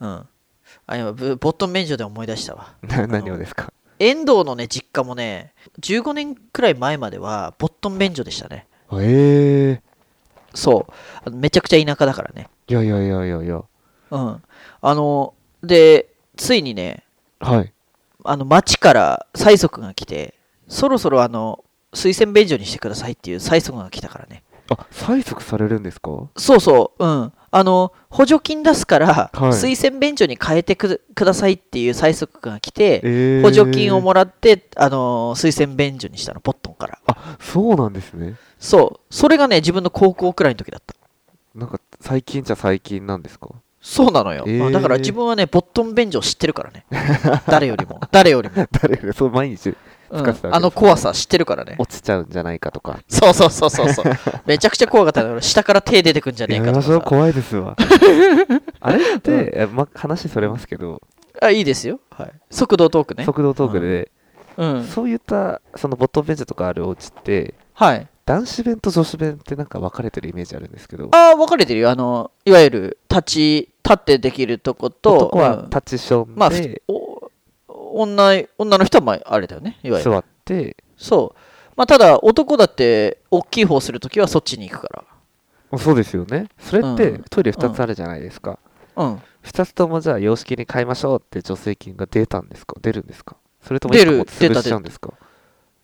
[0.00, 0.08] うん。
[0.86, 2.74] あ今ブボットン便所で思い出したわ。
[2.82, 3.72] な何をですか？
[3.98, 8.66] 遠藤のね実家もね15年くらい前まではボットン便所でしたね。
[8.94, 9.82] ええ
[10.54, 10.86] そ
[11.26, 11.30] う。
[11.30, 13.62] めちゃくちゃ田舎だからねいやいやいやいやいや。
[14.12, 14.42] うん。
[14.80, 17.02] あのでついにね
[17.40, 17.72] はい。
[18.24, 20.34] あの町から催促が来て
[20.68, 24.44] そろそろあの推薦便所にしてくださいっていう催促が来たからね。
[24.68, 26.28] あ催促されるんですか？
[26.36, 27.32] そうそううん。
[27.50, 29.50] あの補助金出すから、はい。
[29.50, 37.00] 推薦便所に変えてくくださいっていう催促が来て、えー、補助金をもらってあの推薦便所にしたのポットンから。
[37.08, 38.36] あそうなんですね。
[38.60, 39.14] そう。
[39.14, 40.94] それがね自分の高校くらいの時だった
[41.54, 43.48] なんか最近じゃ最近なんですか？
[43.80, 44.70] そうなのよ、えー。
[44.70, 46.84] だから自分はねボットン便所知ってるからね。
[47.46, 48.00] 誰よりも。
[48.12, 49.74] 誰よりも、誰がそう毎日
[50.10, 50.36] うん。
[50.52, 51.76] あの怖さ知ってるからね。
[51.78, 53.00] 落ちちゃうんじゃないかとか。
[53.08, 54.04] そうそうそうそうそう。
[54.44, 55.40] めちゃくちゃ怖かったの。
[55.40, 57.74] 下から手出てくんじゃねえやかとか怖いですわ。
[58.80, 61.00] あれって、えま、話それますけど、
[61.40, 62.00] あ、いいですよ。
[62.10, 62.32] はい。
[62.50, 63.24] 速度トークね。
[63.24, 64.10] 速度トークで、
[64.58, 64.84] うん。
[64.84, 68.06] そういったそのボットンベンチとかあるお家ってはい。
[68.26, 71.08] 男子弁と女子弁ってなんか分かれてるイメージあるんですけど。
[71.12, 71.90] ああ分かれてるよ。
[71.90, 75.70] あのいわゆる立ち立ってできるとこと男はうん。
[75.70, 76.50] タッチションまあ
[77.92, 79.78] 女女の人はまああれだよね。
[79.82, 80.10] いわゆる。
[80.10, 81.38] 座って、そう。
[81.76, 85.04] まあただ男だって大きい方するときはそっちに行くか
[85.72, 86.48] あそうですよね。
[86.58, 87.22] それってうん。
[87.30, 88.58] トイレ2つあるじゃないですか、
[88.96, 89.22] らうん。
[89.42, 92.76] 2つともじゃあ洋式に変えましょうって助成金が出たんですか？
[92.80, 93.36] 出るんですか？
[93.62, 94.12] それとも出る。
[94.12, 95.14] 一個も潰しちゃうんですか？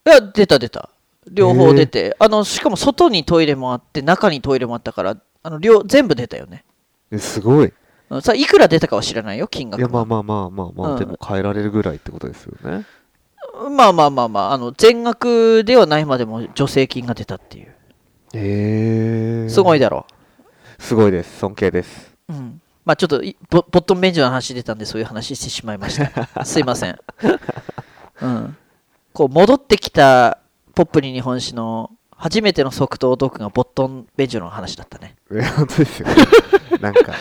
[0.07, 0.90] いや出た出た
[1.31, 6.65] 両方出て、あのしかも外にトイレもあって中にトイレもあったからあの両全部出たよね。
[7.11, 7.73] えすごい。
[8.11, 10.99] うんさあいくら出たかは知らないよ金額はいやまあまあまあまあまあ、うん。
[10.99, 12.87] でも変えられるぐらいってことですよね。
[13.71, 17.75] まあまあまあまああの全額ではないまでも助成金が出たっていう。
[18.35, 20.07] へえすごいだろ。
[20.79, 21.39] すごいです。
[21.39, 22.12] 尊敬です。
[22.29, 26.45] う、うん、まあちょっといボボットンベンチの話出たんでそういう話してしまいました。
[26.47, 26.99] すいません、
[28.23, 28.57] うん、
[29.12, 30.39] こう戻ってきた
[30.77, 35.17] ポップに日本史の初めての即答読がボットンベンジョの話だったね。
[35.33, 36.09] え本当ですよ。
[36.09, 36.15] ね
[36.81, 37.15] なんか。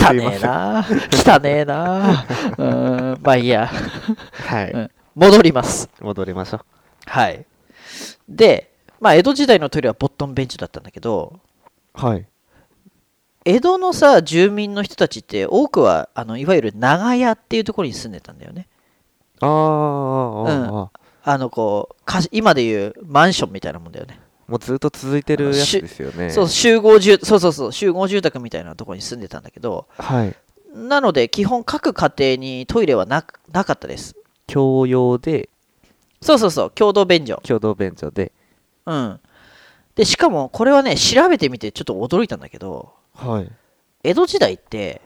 [0.00, 0.86] 汚ねえな。
[1.12, 2.24] 汚ねえな。
[2.56, 3.70] うんまあいいや、
[4.48, 5.90] はい、うん、戻ります。
[6.00, 6.60] 戻りましょう。
[7.04, 7.44] はい。
[8.26, 11.40] でまあ江戸時代のトイレはボットンベンチだったんだけど
[11.92, 12.26] はい。
[13.44, 18.68] 江戸のさ住民の人たちって多くはあのいわゆる長屋っていうところに住んでたんだよね。
[19.40, 24.20] あーあーあー、ああのこうか今でいうマンションみたいなもんだよね。
[24.48, 26.30] ーもうずっと続いてるやつですよね。
[26.30, 30.36] そう集合住そうそうそう集合住宅みたいなところに住んでたんだけどはい。
[30.72, 34.14] なので基本各家庭にトイレはななかったです。
[34.46, 35.48] 共用で。
[36.22, 37.40] そうそうそう共同便所。
[37.44, 38.32] 共同便所で。
[38.86, 39.20] うん。
[39.96, 43.50] でしかもこれはね調べてみてちょっと驚いたんだけどはい。
[44.04, 45.02] 江戸時代って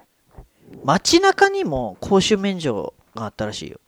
[0.84, 3.78] 街中にも公衆便所があったらしいよ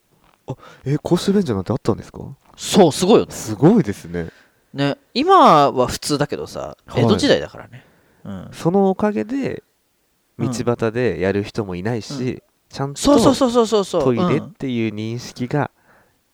[0.85, 2.21] え公衆便所なんてあったんですか？
[2.57, 3.33] そうすごいよね。
[3.33, 4.29] すごいですね。
[4.75, 7.05] ね今は普通だけどさはい。
[7.05, 7.85] 江戸時代だからね、
[8.25, 9.63] うん、そのおかげで
[10.39, 10.53] 道うん。
[10.53, 14.03] 端でやる人もいないし、ちゃんとそうそうそうそうそうそう。
[14.05, 15.71] トイレっうんていう認識が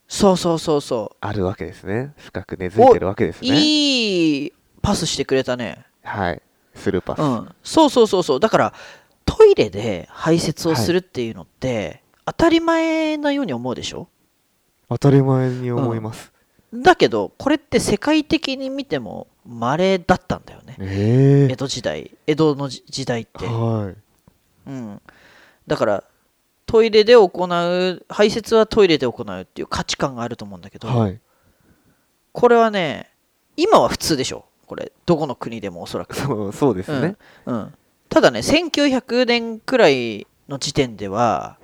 [0.07, 2.15] そうそうそうそあるわけですね。
[2.17, 5.85] 深く根付いてるわけですうねいいパスしてくれたね。
[6.03, 6.43] はい。
[6.75, 7.49] スルーパス、うん。
[7.63, 8.41] そうそうそうそう。
[8.41, 8.73] だから
[9.25, 14.09] トイレで排泄をするっていうのって、当たり前なように思うでしょ？
[14.91, 16.31] 当たり前に思います、
[16.75, 20.77] だけどこれって世界的に見ても稀だったんだよね。
[20.79, 23.95] ええ江戸時代江戸の時時代って、は
[24.67, 25.01] うん、
[25.67, 26.05] だから
[26.67, 31.21] トイレで行う排泄はトイレで行うっていう価値観があると思うんだけど、いはい。
[32.33, 33.11] これはね
[33.57, 34.45] 今は普通でしょ？
[34.67, 37.75] これどこの国でもおそらく、 そうそうですね、うん、
[38.11, 41.57] ただね1900年くらいの時点では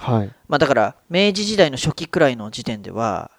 [0.00, 0.32] はい。
[0.48, 3.30] まあだから明治時代の初期くらいの時点では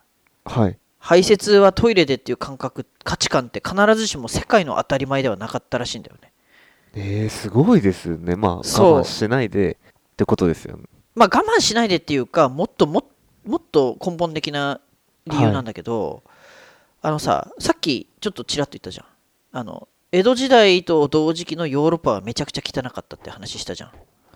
[0.46, 0.78] はい。
[1.00, 6.32] 排泄はトイレでっていう感覚価値観って必ずしも世界の当たり前ではなかったらしいんだよね。
[6.94, 8.36] えー、すごいですね。
[8.36, 9.80] まあ我慢しないで
[10.14, 10.84] ってことですよね。
[11.16, 13.06] まあ我慢しないでっていうかもっとも
[13.44, 14.80] もっと根本的な
[15.26, 16.22] 理由なんだけど、
[17.02, 19.06] あのささっきちょっとちらっと言ったじゃん。
[19.54, 23.92] あの江戸時代と同時期のヨーロッパはめちゃくちゃ汚かったって話したじゃん。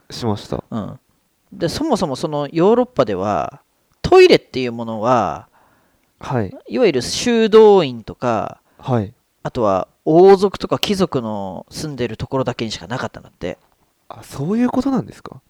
[0.09, 0.63] しました。
[0.71, 0.99] うん、
[1.57, 3.61] でそもそもそのヨーロッパでは
[4.01, 5.47] トイレっていうものは
[6.19, 6.55] はい。
[6.67, 9.13] いわゆる修道院とかはい。
[9.43, 13.57] あとは王族とか貴族の住んでるところだけにしかなかったんだって。
[14.07, 15.41] あそういうことなんですか？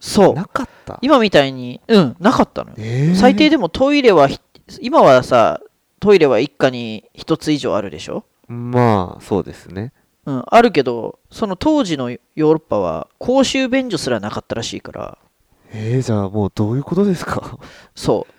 [0.00, 0.34] そう。
[0.34, 0.98] なかった。
[1.02, 2.76] 今みたいにうんなかったのよ。
[2.78, 4.40] えー、最低でもトイレはひ
[4.80, 5.60] 今はさ
[6.00, 8.24] トイレは一家に一つ以上あるでしょ？
[8.48, 9.92] まあそうですね。
[10.26, 15.18] うん、あるけどその当時のヨーロッパは公衆便所すらなかったらしいから
[15.72, 17.58] えー、じゃあもうどういうことですか？
[17.94, 18.34] そう。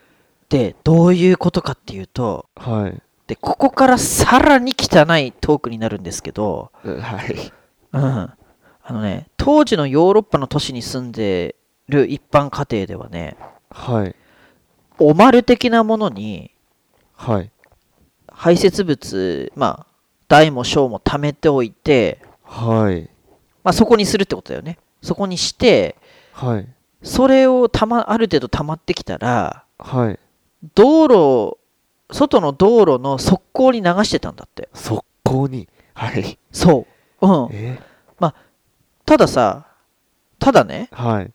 [0.49, 3.01] でどういうことかっていうとはい。
[3.27, 7.51] でここからさらに汚いトークになるんですけど、うはい。
[7.93, 8.35] うん、あ
[8.89, 11.55] のね当時のヨーロッパの都市に住んで
[11.87, 13.37] る一般家庭ではね
[13.69, 14.15] はい。
[14.97, 16.51] おまる的なものに
[17.13, 17.51] はい。
[18.31, 19.85] 排泄物まあ
[20.27, 23.09] 大も小も貯めておいて、はい。
[23.63, 24.77] まあ、そこにするってことだよね。
[25.01, 25.95] そこにして
[26.33, 26.67] はい
[27.01, 30.19] それをたまある程度溜まってきたらはい。
[30.75, 31.57] 道路
[32.11, 34.69] 外の道路の側溝に流してたんだって。
[34.73, 35.67] 速攻に？
[35.93, 36.37] はい。
[36.51, 36.85] そ
[37.21, 37.27] う。
[37.27, 37.49] うん。
[37.51, 37.79] え？
[39.05, 39.65] たださ
[40.37, 41.31] ただねー、はい。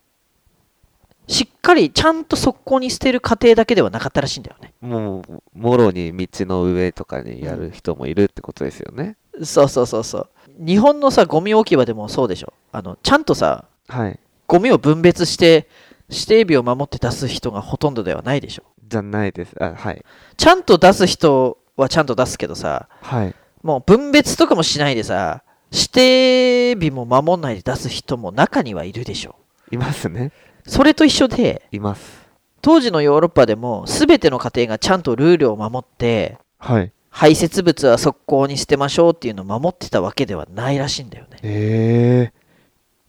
[1.27, 4.73] しっかりちゃんと側溝に捨てる過程だけではなかったらしいんだよね。
[4.79, 10.29] もうもろに道の上とかにやる人もいるってことですよね、そうそうそうそう。
[10.57, 12.53] 日本のさゴミ置き場でもそうでしょ。
[12.71, 14.17] あのちゃんとさはい
[14.47, 15.67] ゴミを分別して
[16.09, 20.05] 指定日を守って出す人がほとんどではないでしょじゃないですあはい
[20.37, 29.37] ちゃんと出す人はちゃんと出すけどさはいもう分別とかもしないでさ、指定日も守んないで出す人も中にはいるでしょ。
[29.71, 30.31] いますね。
[30.67, 32.27] それと一緒で、います。
[32.61, 36.91] 当時のヨーロッパでも全ての家庭がちゃんとルールを守って、はい。
[37.09, 41.39] 排泄物は速攻に捨てましょうっていうのを守ってたわけではないらしいんだよね。
[41.41, 42.31] え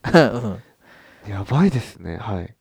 [0.09, 0.57] うんー、
[1.27, 2.17] やばいですね。
[2.17, 2.55] はい。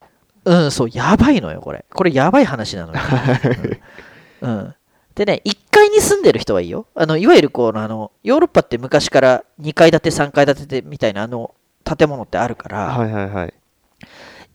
[0.44, 1.84] うん、そう、やばいのよ、これ。
[1.92, 3.00] これやばい話なのよ。
[4.42, 4.50] うん。
[4.50, 4.74] うん
[5.16, 6.86] でね、1階に住んでる人はいいよ。
[6.94, 13.54] あのいわゆるこのあのヨーロッパって昔から2階建て、3階建てみたいなあの建物ってあるから、はいはいはい。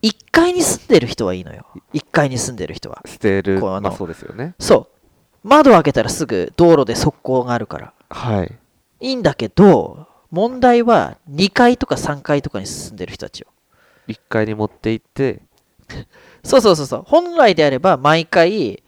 [0.04, 1.66] 1階に住んでる人はいいのよ。
[1.96, 3.02] 1階に住んでる人は。
[3.08, 4.54] 捨てる、こうまあそうですよね。
[4.60, 4.88] そ
[5.44, 5.48] う。
[5.48, 7.94] 窓開けたらすぐ道路で側溝があるから。
[8.10, 8.54] はい。
[9.00, 13.48] いいんだけど、問題は2階とか3階とかに住んでる人たちよ。
[14.08, 15.42] 1階に持って行って、
[16.44, 17.04] そうそうそうそう。
[17.06, 18.84] 本来であれば毎回、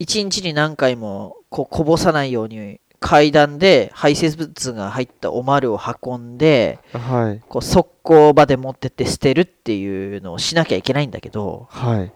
[0.00, 7.42] 1日に何回もこうこぼさないように階段で排泄物が入ったおまるを運んで、はい。
[7.48, 12.12] こう側溝場で持ってって捨てるっていうのをしなきゃいけないんだけど、はい。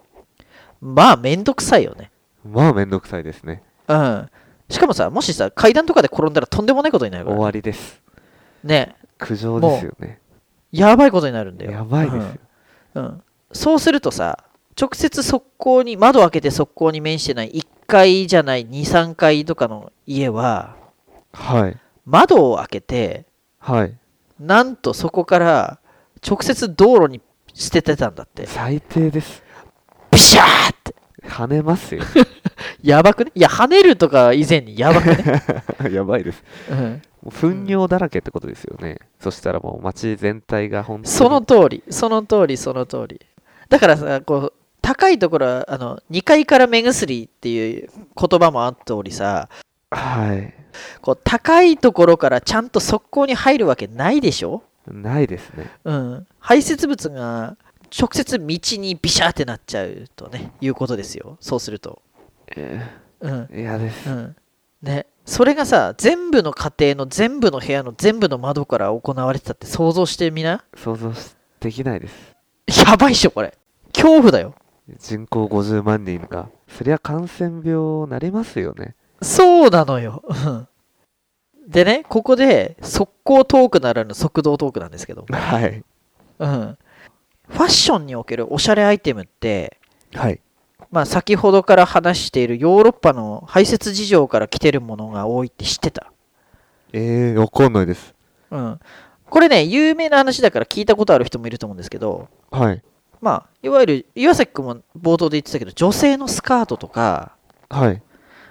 [0.81, 2.11] まあめんどくさいよね。
[2.43, 3.61] まあめんどくさいですね。
[3.87, 4.29] うん。
[4.69, 7.43] しかもさ、もしさ、階段とかで転んだらとんでもないことになるか終ら。
[7.43, 8.01] わりです。
[8.63, 8.95] ね。
[9.17, 10.19] 苦情ですよね。
[10.71, 11.71] やばいことになるんだよ。
[11.71, 12.33] やばいですよ。
[12.95, 13.05] うん。
[13.05, 14.43] うんそうするとさ、
[14.79, 20.75] 直接側溝に、窓開けて側溝に面してない1階じゃない2、3階とかの家は、
[21.33, 21.77] はい。
[22.05, 23.25] 窓を開けて、
[23.59, 23.97] はい。
[24.39, 25.79] なんとそこから
[26.25, 27.21] 直接道路に
[27.53, 28.45] 捨ててたんだって。
[28.45, 29.43] 最低です。
[30.11, 30.95] ビシャーって。
[31.23, 32.03] 跳ねますよ。
[32.81, 33.31] やばくね？
[33.35, 35.43] いや、跳ねるとか以前にやばくね、
[35.91, 36.43] やばいです。
[36.69, 38.99] うん、もう糞尿だらけってことですよね。
[39.19, 41.13] そしたらもう街全体が本当に。
[41.15, 43.19] その通り、その通り、その通り。
[43.67, 49.49] だからさ、こう、高いところは、あの、2階から目薬っていう言葉もあった通りさ、
[49.91, 50.53] はい。
[51.01, 54.63] こう、高いところからちゃんと側溝に入るわけないでしょ？
[54.87, 55.69] ないですね。
[55.83, 56.27] うん。
[56.39, 57.57] 排泄物が
[57.95, 58.45] 直接道
[58.77, 61.37] にビシャーってなっちゃうとね、いうことですよ。
[61.41, 62.01] そうすると。
[62.55, 62.81] え
[63.19, 63.31] うん。
[63.51, 64.09] ー嫌です。
[64.09, 64.35] うん。
[64.81, 65.07] ね。
[65.25, 70.63] それがさ、全部の家庭の全部の部屋の全部の窓から行われてたって想像してみな。
[70.75, 72.35] 想像しできないです。
[72.87, 73.57] やばいっしょ、これ。
[73.93, 74.55] 恐怖だよ。
[74.97, 76.49] 人口50万人が。
[76.67, 78.95] そりゃ感染病なりますよね。
[79.21, 80.23] そうなのよ。
[80.27, 80.67] うん
[81.69, 85.83] でね、ここで、速攻トークならぬ速道トークなんですけども、はい。
[86.39, 86.77] うん。
[87.47, 89.77] ファッションにおけるおしゃれアイテムって、
[90.15, 90.39] はい。
[90.91, 96.11] まあ、先ほどから話しているヨーロッパの排泄事情から来てるものが多いって知ってた。
[96.93, 98.15] えー、わかんないです。
[98.49, 98.79] うん。
[99.29, 102.81] これね、有名な話だから聞いたことある人もいると思うんですけど、はい。
[103.21, 107.33] まあ、いわゆる、岩崎君も冒頭で言ってたけど、女性のスカートとか、
[107.69, 108.01] はい。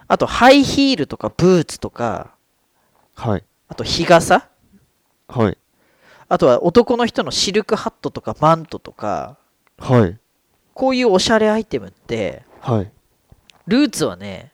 [0.07, 2.31] あとハイヒールとかブーツとか、
[3.15, 3.45] はい。
[3.69, 4.49] あと日傘？
[5.29, 5.59] はい。
[6.29, 9.37] あとは男の人のシルクハットとかマントとか、
[9.77, 10.19] はい。
[10.79, 12.93] こういうおしゃれアイテムって、はい。
[13.67, 14.53] ルーツはね、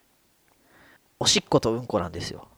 [1.20, 2.48] おしっことうんこなんですよ。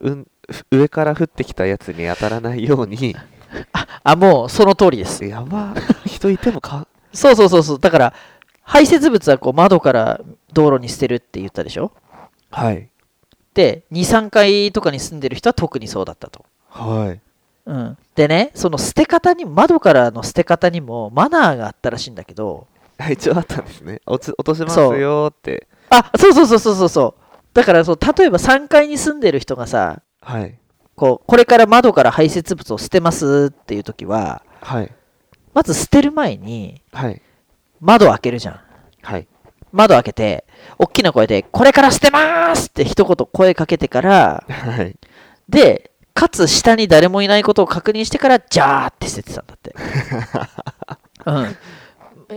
[0.00, 3.14] うん、ふ上から降ってきたやつに当たらないように、
[4.02, 5.22] あ、もうその通りです。
[5.26, 5.74] やば、
[6.06, 7.78] 人いてもか、 そうそうそうそう。
[7.78, 8.14] だから、
[8.62, 10.22] 排泄物はこう窓から
[10.54, 11.92] 道路に捨てるって言ったでしょ？
[12.50, 12.88] はい。
[13.52, 16.46] で、2、3階とかに住んでる人は特にそうだったと。
[16.70, 17.20] はい。
[17.66, 17.98] うん。
[18.14, 22.73] でね、その捨て方に、窓からの捨て方にもマナーがあったらしいんだけど、あ
[23.10, 24.00] 一応あったんですね。
[24.06, 25.66] 落ち落としますよーって。
[25.90, 27.24] あ、そうそうそうそうそうそう。
[27.54, 30.58] だからそう、例えば3階に住んでる人がさ、はい。
[30.96, 34.92] こう、これから窓から排泄物を捨てますっていう時は、はい。
[35.52, 37.22] まず捨てる前にはい。
[37.80, 38.60] 窓を開けるじゃん。
[39.02, 39.26] はい。
[39.72, 40.44] 窓開けて、
[40.78, 44.96] 大きな声で、これから捨てますって一言声かけてから、はい。
[45.48, 49.74] で、かつ下に誰もいないことを確認してから、ジャーって捨ててたんだって。
[51.26, 51.56] うん。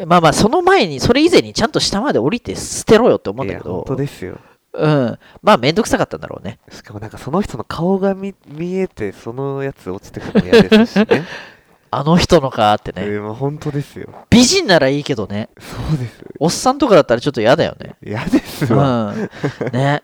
[0.05, 4.37] まあまあ、その前に、それ以前にちゃんと下まで降りて捨てろよって思うんだけど、当ですよ。
[4.73, 5.19] うん。
[5.41, 6.59] まあ、めんどくさかったんだろうね。
[6.69, 11.25] しかもなんかその人の顔が見見えて、そのやつ落ちてくるのも嫌ですしね。
[11.89, 13.07] あの人のかってえね。
[13.07, 14.09] ーまあ本当ですよ。
[14.29, 15.49] 美人ならいいけどね。
[15.57, 16.23] そうです。
[16.37, 17.95] おっさんとかだったらちょっと嫌だよね。
[18.03, 19.13] 嫌ですうわ。
[19.13, 19.29] ん。
[19.71, 20.03] ね。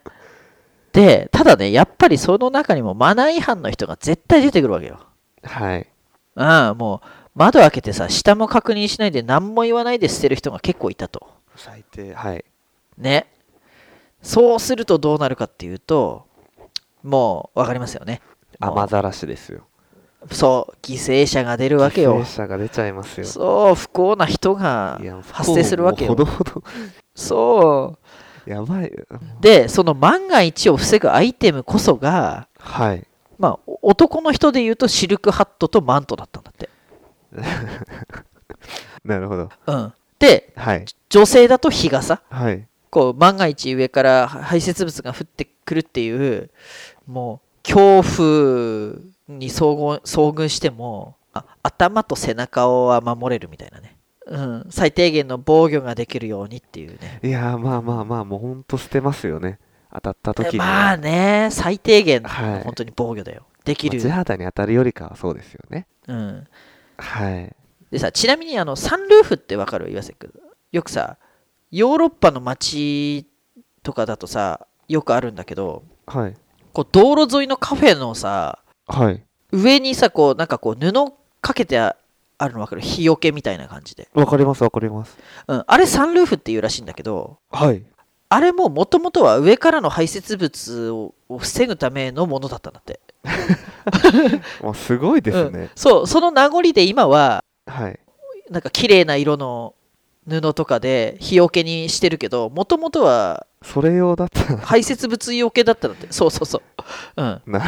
[0.93, 4.99] で、ただね、やっぱりその中にもマナー違反の人が絶対出てくるわけよ。
[5.43, 5.87] はい。
[6.35, 11.27] うん、もう、窓開けてさ、下も確認しないで何も言わないで捨てる人が結構いたと。
[11.55, 12.13] 最低。
[12.13, 12.45] はい。
[12.97, 13.27] ね。
[14.21, 16.25] そうするとどうなるかっていうと、
[17.03, 18.21] もう、わかりますよね。
[18.59, 19.63] 雨ざらしですよ。
[20.31, 22.25] そう、犠牲者が出るわけよ犠牲。
[22.25, 23.25] 者が出ちゃいますよ。
[23.25, 26.15] そう、不幸な人が発生するわけよほ。
[26.15, 26.63] どほど。
[27.15, 27.97] そ
[28.45, 28.49] う。
[28.49, 28.91] やばい。
[29.41, 33.07] で、その万が一を防ぐアイテムこそが、はい。
[33.37, 36.69] まあお男の人で言うとシルクハットとマントだったんだって、
[39.03, 39.49] なるほど。
[39.67, 40.85] うん、ではい。
[41.09, 42.21] 女性だと日傘？
[42.29, 42.67] はい。
[42.89, 46.51] こう万が一上から排泄物が降ってくるっていう
[47.07, 59.57] もう恐怖に遭遇遭遇してもあ頭と背中は守れるみたいなね、うん、最低限の防御ができるようにっていうねいやー、まあまあまあ、もうほんと捨てますよね。
[59.91, 60.65] 当たった時には。
[60.65, 65.87] まあね最低限のはい本当に防御だよできる、まあ地肌に当たるよりかはそうですよね。
[66.07, 66.47] うん、
[66.97, 67.55] はい。
[67.91, 70.31] でさちなみにあのサンルーフってわかる岩瀬君？
[70.71, 71.17] よくさ
[71.71, 73.27] ヨーロッパの街
[73.83, 76.35] とかだとさよくあるんだけどはい。
[76.73, 79.23] こう道路沿いのカフェのさはい。
[79.51, 80.91] 上にさこうなんかこう布
[81.41, 81.95] かけてあ
[82.39, 82.81] あるの分かる？
[82.81, 85.17] 日よけみたいな感じで、わかりますわかります。
[85.47, 87.83] うん、あれサンルーフっていうらしいんだけどはい。
[88.33, 92.99] あれももともとは上からの排泄物をを防ぐためのものだったんだって。
[94.61, 95.53] もうすごいですうん。
[95.53, 95.69] ね。
[95.75, 97.99] そうその名残で今ははい。
[98.49, 99.75] なんか綺麗な色の
[100.27, 106.07] 布とかで日よけにしてるけどもともとはそれ用だったら排泄物よけだったんだって。
[106.11, 106.61] そうそうそ
[107.17, 107.61] う、うん、な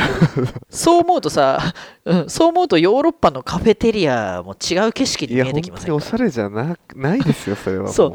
[0.69, 1.59] そう思うとさ、
[2.05, 6.05] うん、そう思うとヨーロッパのカフェテリアも違う景色にいや、見え本当におてきませんか？
[6.05, 7.89] しゃれじゃなないですよ、それは。
[7.89, 8.13] そう。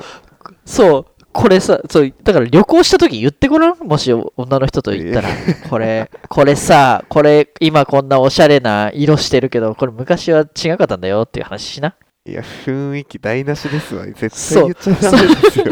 [0.64, 5.28] そう、これさ、そうだから旅行した時言ってごらん、もし女の人と言ったら、
[5.68, 11.94] これ、これさ、これ今こんなおしゃれな色してるけど、これ昔は違かったんだよっていう話しな？
[12.26, 14.04] いや、雰囲気台無しですわ。
[14.06, 15.64] 絶対言っちゃダメですよ。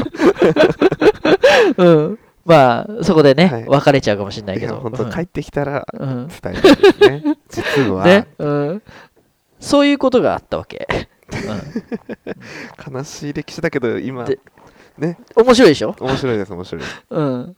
[1.77, 2.19] うん。
[2.45, 4.77] まあ、そこでね、はい別れちゃうかもしれないけど。
[4.77, 6.09] 本当帰ってきたらうん。
[6.09, 7.23] うん伝えたいですね。
[7.51, 8.83] 実は、ね、うん。
[9.61, 10.89] そういうことがあったわけ。
[12.91, 14.39] 悲しい歴史だけど、今、で
[14.99, 15.97] ね、うん、面白いでしょ？
[16.01, 16.85] 面白いです、面白い。
[17.11, 17.57] うん。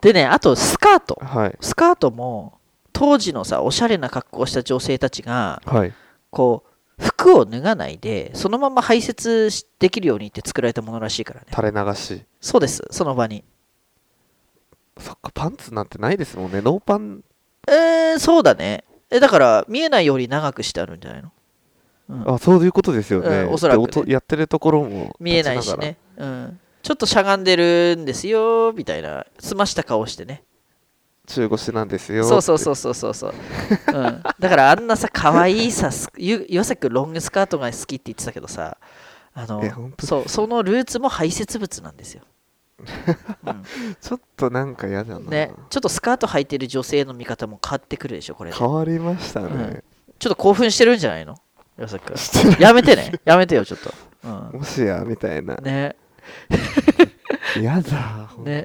[0.00, 1.20] でね、あとスカート。
[1.24, 1.56] はい。
[1.60, 2.58] スカートも、
[2.92, 5.92] 当時のさ、おしゃれな格好をした女性たちが、はい。
[6.30, 12.22] こう服を脱がないでそのまま排泄しできるようにって作られたものらしいからね垂れ流し。
[12.38, 13.44] そうですその場に
[14.98, 16.60] そっか、パンツなんてないですもんね。
[16.60, 17.22] ノーパン、
[17.66, 21.32] えー、そうだねえだから見えないより長くしてあるんじゃないの、
[22.10, 23.28] うん、あ、そういうことですよね。
[23.42, 29.26] うんおそらくねやってるところも見えないしね、うん、ちょっとしゃがんでるんですよみたいな。
[29.38, 30.42] 澄ました顔してね。
[31.26, 32.24] 中腰なんですよ。
[32.24, 33.34] そうそうそうそうそうそう、
[33.88, 38.78] うん、だからあんなさ可愛いさ岩崎君ロングスカートが好きって言ってたけどさ
[39.34, 39.62] あの
[40.00, 42.22] そうそのルーツも排泄物なんですよ、
[43.46, 43.62] うん。
[44.00, 45.30] ちょっとなんか嫌だな。
[45.30, 49.46] ね、ちょっとスカート履いてる女性の見方も変わってくるでしょ、これ変わりましたね。
[49.46, 49.64] うん。
[49.76, 49.80] っ
[50.18, 51.36] と興奮してるんじゃないの？
[52.58, 53.92] やめてね、やめてよ、ちょっと。
[54.24, 55.54] うもしや、みたいな。
[55.54, 55.94] ん、ね、
[57.56, 58.64] 嫌だ、ね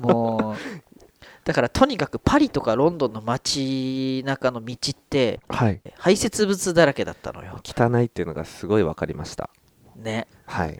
[0.00, 0.56] もう、
[1.44, 5.80] だからとにかくパリとかロンドンの街中の道って、はい。
[5.96, 7.60] 排泄物だらけだったのよ。
[7.64, 9.48] 汚いっていうのがすごい分かりました。
[9.96, 10.26] ね。
[10.46, 10.78] はい。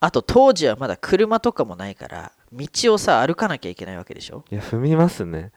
[0.00, 4.44] あと当時はまだ車とかもないから、道をさ、歩かなきゃいけないわけでしょ？
[4.50, 5.52] いや、踏みますね。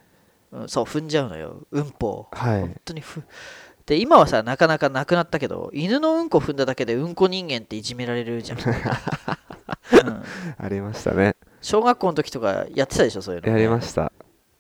[0.51, 2.27] うん、そう、踏んじゃうのよ、うんぽを。
[2.31, 2.75] はい本。
[2.85, 3.23] 当にふ
[3.85, 8.57] で今はさなかなかなくなったけど犬のうんこ踏んだだけでうんこ人間っていじめられるじゃん、
[10.57, 11.35] ありましたね。
[11.61, 14.11] 小学校の時とかやってたでしょそういうの、やりました。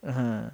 [0.03, 0.51] うん、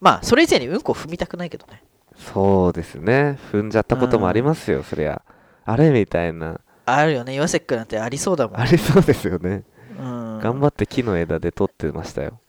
[0.00, 1.82] まあそれ以前にうんこ踏みたくないけどね
[2.16, 3.38] そうですね。
[3.52, 5.22] 踏んじゃったこともありますよ、そりゃ。
[5.64, 6.60] あれみたいな。
[6.84, 9.62] あるよね岩崎君なんてありそうだもん、ありそうですよね。
[9.98, 12.40] うん、頑張って木の枝で取ってましたよ。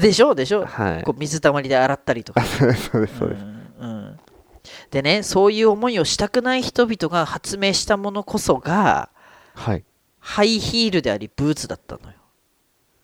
[0.00, 0.34] でしょ？
[0.34, 1.12] でしょ、はいこ。
[1.16, 3.18] う水たまりで洗ったりとかあ、 そうです、そうです。
[3.18, 4.18] そうですうんうん
[4.92, 9.08] でねそういう思いをしたくない人々が発明したものこそが
[9.54, 9.84] はい。
[10.24, 12.16] ハイヒールでありブーツだったのよ。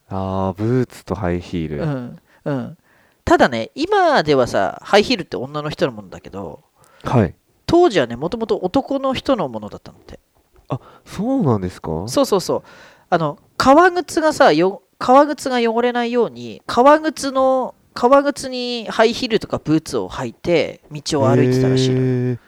[0.08, 1.82] あー、ブーツとハイヒール。
[1.82, 2.78] うんうん、
[3.24, 6.62] ただね今ではさハイヒールって女の人のものだけど
[7.02, 7.34] はい。
[7.66, 10.20] 当時はねもともと男の人のものだったのって。
[10.68, 12.06] あ、そうなんですか？
[12.06, 12.62] そうそうそう。
[13.10, 22.38] あの革靴がさよ革靴が汚れないように革靴の革靴にハイヒールとかブーツを履いて道を歩いてたらしいの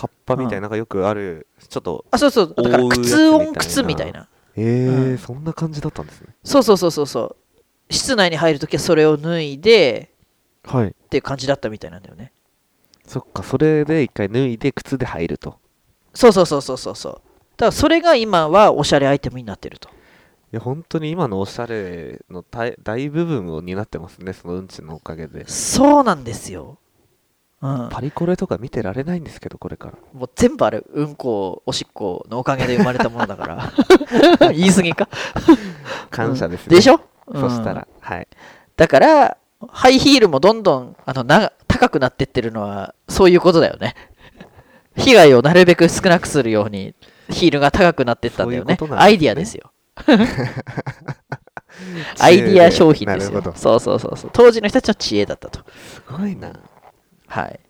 [0.00, 6.28] カッパみたいな、なんかよくある、ちょっと、あそうそうだから靴オン靴みたいなえー、うんそんな感じだったんですね。
[6.42, 10.14] そうそうそうそうそう室内に入るときはそれを脱いで
[10.62, 10.88] はい。
[10.88, 12.32] っていう感じだったみたいなんだよね
[13.06, 15.58] そっか、それで一回脱いで靴で入ると。
[16.14, 19.92] そうそうそうそうそうそうだからそれが今はおしゃれアイテムになってるとい
[20.52, 25.46] や、本当に今のおしゃれの大大部分を担ってますね、そのうんちのおかげで。
[25.46, 26.78] そうなんですよ。
[27.62, 29.94] うん、パリコレとか見てられないんですけど、これから。
[30.14, 33.72] もう全部あれ、うんこ、おしっこのおかげで生まれたものだから。
[34.52, 35.08] 言い過ぎか。
[36.10, 36.76] 感謝ですね。
[36.76, 37.00] でしょ、
[37.32, 37.76] そしたうん。
[37.76, 38.28] ら、はい。
[38.76, 39.36] だから、
[39.68, 43.94] ハイヒールもどんどんあのな高くなってってるのはそういうことだよね。
[44.96, 46.94] 被害をなるべく少なくするように
[47.28, 48.78] ヒールが高くなってったんだよね。
[48.80, 48.88] ね。
[48.96, 49.70] アイディアですよ。
[52.18, 53.42] アイディア商品ですよ。
[53.54, 54.30] そうそうそうそう。
[54.32, 55.60] 当時の人たちの知恵だったと。
[55.94, 56.52] すごいな。
[57.30, 57.60] はい。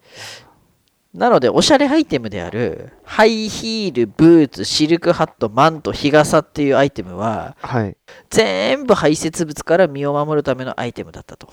[1.12, 7.96] なので、おしゃれアイテムである、ハイヒール、ブーツ、シルクハット、マント、日傘っていうアイテムは、はい。
[8.30, 11.48] 全部排泄物から身を守るためのアイテムだったと。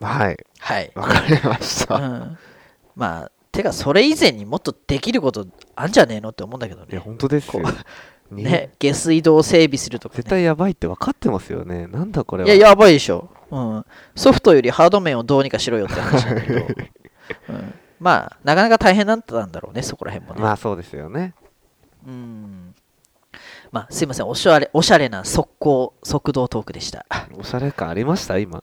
[0.00, 0.36] はい。
[0.60, 0.92] はい。
[0.94, 1.98] わかりましうた。
[1.98, 2.38] ん。
[2.94, 6.98] まあ、てか、それ以前にもっとできることあんじゃねえのって思うんだけどいや、ね。
[6.98, 7.62] 本当ですよ
[8.30, 10.16] ね、下水道を整備するとか、ね。
[10.18, 11.86] 絶対やばいって分かってますよね。
[11.88, 12.48] なんだこれは。
[12.48, 13.28] いや、やばいでしょ。
[13.50, 13.84] うん。
[14.14, 16.66] ソフトよりハード面をどうにかしろよって話だけど。
[17.48, 20.40] うん、まあ、なかなか大変だったんだろうね、そこら辺もね。
[20.42, 21.34] まあそうですよね。
[22.06, 22.74] うん。
[23.70, 27.06] まあ、すいません、おしゃれ、おしゃれな速攻、速道トークでした。
[27.38, 28.38] おしゃれ感ありました？
[28.38, 28.62] 今。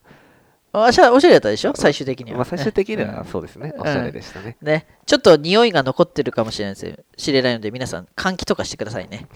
[0.72, 1.74] おしゃおしゃれだったでしょ？
[1.76, 2.38] 最終的には。
[2.38, 3.74] まあ最終的にねはそうですね。
[3.76, 4.56] うんおしゃれでしたね。
[4.62, 9.28] ね、ちょっと匂いが残ってるかもしれないです知れないので、皆さん、換気とかしてくださいね。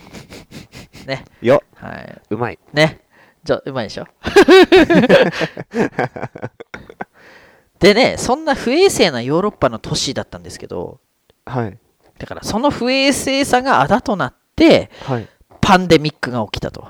[1.07, 1.25] ね。
[1.41, 2.21] よはい。
[2.29, 2.59] うまい。
[2.71, 2.99] ね。
[3.43, 4.05] じゃうまいでしょ？
[7.83, 11.01] でね、そんな不衛生なヨーロッパの都市だったんですけど、
[11.45, 11.77] はい。
[12.17, 15.27] だからその不衛生さがあだとなって、はい。
[15.59, 16.87] パンデミックが起きたと。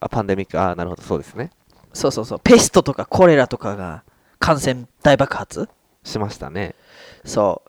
[0.00, 0.60] あ、パンデミック。
[0.60, 1.02] あなるほど。
[1.02, 1.50] そうですね。
[1.92, 4.02] そうそうそう、ペストとかコレラとかが
[4.40, 5.68] 感染大爆発？
[6.02, 6.74] しましたね。
[7.24, 7.62] そ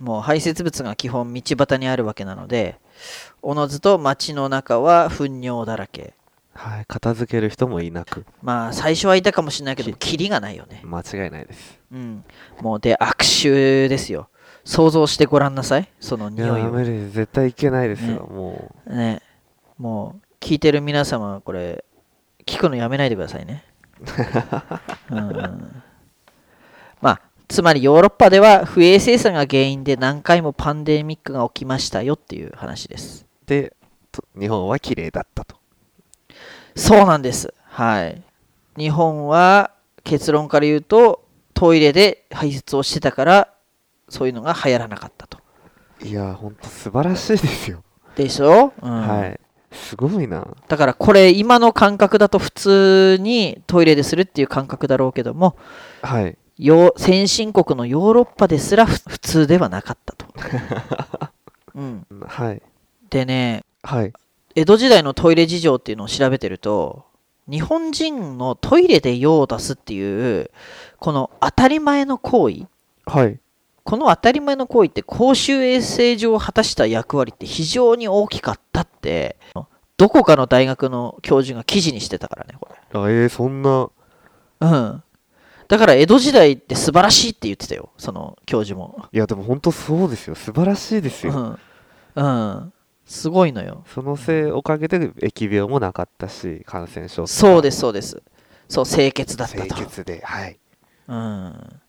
[0.00, 0.04] う。
[0.04, 2.78] もう排泄物が基本道端にあるわけなので、
[3.42, 6.14] おのずと街の中は糞尿だらけ。
[6.54, 6.84] はい。
[6.86, 8.24] 片付ける人もいなく。
[8.42, 10.82] まあ最初はいたかもしれないけど、キリがないよね。
[10.84, 11.78] 間違いないです。
[11.92, 12.24] うん。
[12.60, 14.28] もうで、悪臭ですよ。
[14.64, 15.88] 想像してごらんなさい。
[16.00, 16.70] そのいや、匂いを。
[16.70, 17.12] 無理です。
[17.12, 18.08] 絶対いけないですよ。
[18.08, 19.22] ねもね。
[19.78, 21.84] もう、聞いてる皆様はこれ、
[22.46, 23.64] 聞くのやめないでくださいね。
[25.10, 25.82] うん、
[27.00, 33.26] まあ、つまりヨーロッパでは不衛生さが原因で何回もパンデミックが起きましたよっていう話です。
[33.44, 33.48] う。
[33.48, 33.74] で、
[34.12, 35.59] と日本は綺麗だったと。
[36.74, 37.52] そうなんです。
[37.64, 38.22] はい。
[38.76, 39.72] 日本は
[40.04, 43.54] 結論から言うとトイレで排泄をしてたから
[44.08, 45.38] そういうのが流行らなかったと。
[46.02, 47.82] いや、ほんと素晴らしいですよ。
[48.16, 49.40] でしょ、うんはい。
[49.72, 50.48] すごいな。
[50.68, 55.56] だからこれ今の感覚だと普通にトイレでするっていう感覚だろうけども
[56.02, 56.36] はい。
[56.58, 60.26] よ先進国のヨーロッパですらふ普通ではなかったと。
[61.74, 62.62] うん、はい。
[63.10, 64.12] でねはい。
[64.54, 67.04] 江戸時代のトイレ事情っていうのを調べてると
[67.48, 70.50] 日本人のトイレで用を出すっていう
[70.98, 72.66] この当たり前の行為
[73.06, 73.38] はい。
[73.82, 79.36] この当たり前の行為って公衆衛生上果たした役割って非常に大きかったって
[79.96, 83.88] どこかの大学の教授が記事にしてたからねこれあえー、そんな。
[84.60, 85.02] うん
[85.68, 90.34] だから江戸時代って素晴らしいって言ってたよその教授もいや、でも本当そうですよ。
[90.34, 91.58] 素晴らしいですよ。
[92.16, 92.72] うん、うん、
[93.10, 98.22] すごいのよそのせい、おかげで疫病もなかったし、感染症そうですそうです
[98.68, 100.22] そう清潔だった清と潔で。
[100.24, 100.60] はい。
[101.08, 101.80] うん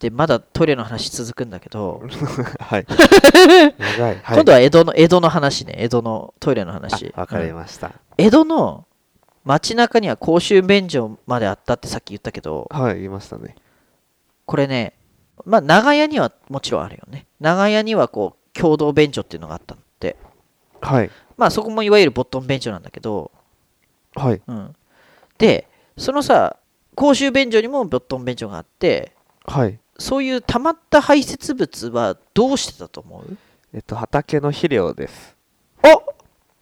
[0.00, 2.02] でまだトイレの話続くんだけど、
[2.58, 2.86] はい。
[3.78, 4.16] 長い。
[4.20, 7.92] はい、今度は江戸の江戸の話ね江戸のトイレの話あわかりうんました。
[8.18, 8.84] 江戸の
[9.44, 13.54] 街中には公衆便所まであったってさっき言ったけどはい、言いましたね。
[14.44, 14.94] これね
[15.44, 19.76] まあ長屋にはもちろんあるよね長屋にはこう共同便所っていうのがあった
[20.80, 21.10] はい。
[21.36, 23.30] まあそこもいわゆるボットン便所なんだけど、
[24.14, 24.42] はい。
[24.46, 24.76] うん、
[25.38, 25.66] で
[25.96, 26.56] そのさ
[26.94, 29.12] 公衆便所にもボットン便所があって
[29.44, 29.78] はい。
[29.98, 33.36] そういう溜まった排泄物はどうしてたと思う？
[33.72, 35.36] えっと、畑の肥料です。
[35.82, 35.98] あ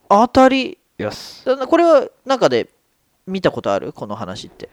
[0.09, 1.45] 当たりよし。
[1.45, 2.69] だこれは中で
[3.27, 3.93] 見たことある？
[3.93, 4.69] この話って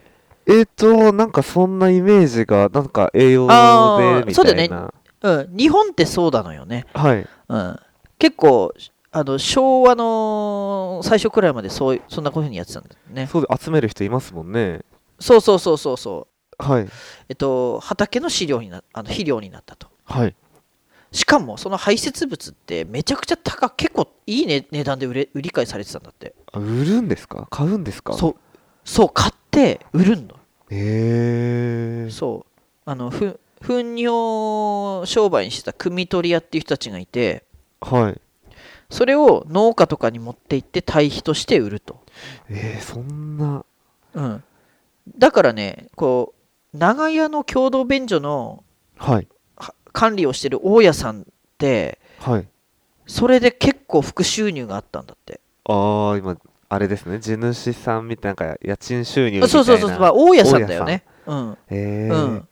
[0.45, 4.93] えっと、なんかそんなイメージが、なんか栄養あでみーそうだよねたいな。
[5.21, 7.27] うん日本ってそうなのよねはい。
[7.47, 7.79] うん
[8.21, 8.71] 結構
[9.11, 13.25] あの昭和の最初くらいまでそういそんなふうにやってたんだよね。
[13.25, 14.81] そうで集める人いますもんね。
[15.19, 16.27] そうそうそうそうそ
[16.59, 16.63] う。
[16.63, 16.87] はい。
[17.29, 19.87] えっと畑の飼料になあの肥料になったと。
[20.05, 20.35] はい。
[21.11, 26.35] しかもその排泄物ってめちゃくちゃ高結構いい、ね、値段で売れ売り買いされてたんだって。
[26.53, 27.47] あ売るんですか？
[27.49, 28.13] 買うんですか？
[28.13, 28.35] そう。
[28.85, 30.35] そう買って売るんだ
[30.69, 32.11] へえー。
[32.11, 32.61] そう。
[32.85, 37.45] あのふ糞尿商売にしてた汲み取り屋っていう人たちがいて
[37.81, 38.21] はい。
[38.89, 42.03] それを農家とかに持って行って堆肥として売ると、
[42.49, 43.65] えー、そんな。
[44.13, 44.43] うん、
[45.17, 46.33] だからねこ
[46.73, 48.63] う長屋の共同便所の
[48.97, 49.27] はい。
[49.55, 51.23] は管理をしてる大家さんっ
[51.57, 52.47] てはい。
[53.07, 56.37] それで結構副収入があったんだってああ、今、
[56.69, 57.19] あれですね。
[57.19, 59.47] 地主さんみたいな、なんか家賃収入みたいな。
[59.47, 62.47] そうそうそう、まあ、大家さんだよねうんえーうん、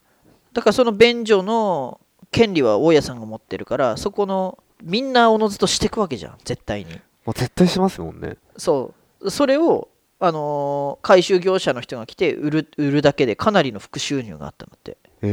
[0.53, 1.99] だからその便所の
[2.31, 6.93] 権利は大家さんが持ってるからそこのみんなおのずとしていくわけじゃん絶対に。
[7.25, 8.37] もう絶対しますもんね。
[8.57, 9.29] そう。
[9.29, 15.27] それを、あのー回収業者の人が来て売る売るだけでかなりの副収入があったんだって、え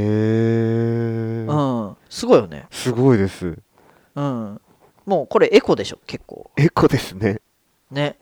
[1.49, 1.86] ー。
[1.86, 3.59] うん、すごいよね、すごいです。
[4.14, 4.61] うん、
[5.05, 6.51] もうこれエコでしょ結構。
[6.57, 7.40] エコですね。
[7.90, 8.16] ね。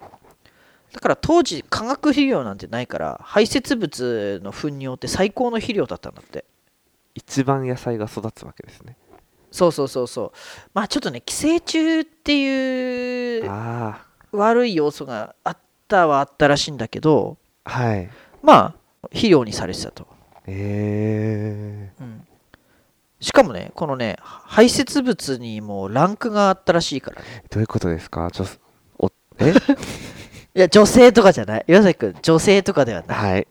[0.92, 6.44] だから当時化学肥料なんてないから排泄物の糞尿って最高の肥料だったんだって。
[7.14, 8.96] 一番野菜が育つわけですね
[9.54, 10.32] そうそうそうそう。
[10.74, 18.10] まあちょっとね寄生虫っていうあ悪い要素があったはあったらしいんだけどあはい。
[18.42, 18.74] まあ
[19.10, 20.08] 肥料にされてたと、
[20.48, 22.26] えうん、
[23.20, 27.44] しかもねこのね排泄物にもランクがあったらしいからね。
[27.48, 28.28] ー、どういうことですか？
[28.32, 28.46] ちょ
[28.98, 29.52] おえ？
[30.56, 31.64] いや女性とかじゃない。
[31.68, 33.32] 岩崎君女性とかではない。
[33.32, 33.46] はい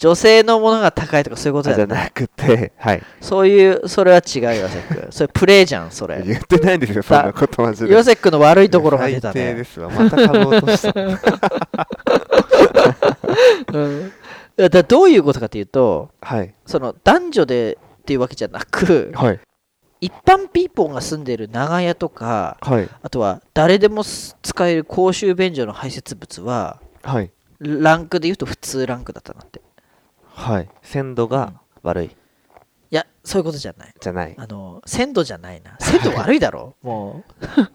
[0.00, 3.02] 女性のものが高いとかそういうことあじゃなくてはい。
[3.20, 6.22] そういうそれは違う岩崎君それプレイじゃんそれ。
[6.22, 9.34] 言ってないんですよそんなことマジで岩崎君の悪いところが出たね。
[9.34, 10.94] 最低ですわまた株落とした。
[13.74, 14.12] うん。
[14.56, 16.54] だどういうことかというとはい。
[16.64, 19.40] その男女でっていうわけじゃなくはい。
[20.00, 22.88] 一般ピーポーが住んでる長屋とかはい。
[23.02, 27.30] あとは誰でもす使える公衆便所の排泄物ははい。
[27.60, 29.60] ランクで言うと普通ランクだったなって
[30.40, 30.68] はい。
[30.82, 32.06] 鮮度が悪い。
[32.06, 32.10] い
[32.90, 33.94] やそういうことじゃない。
[34.00, 34.34] じゃない。
[34.38, 35.76] あの鮮度じゃないな。
[35.78, 36.76] 鮮度悪いだろ。
[36.82, 37.22] も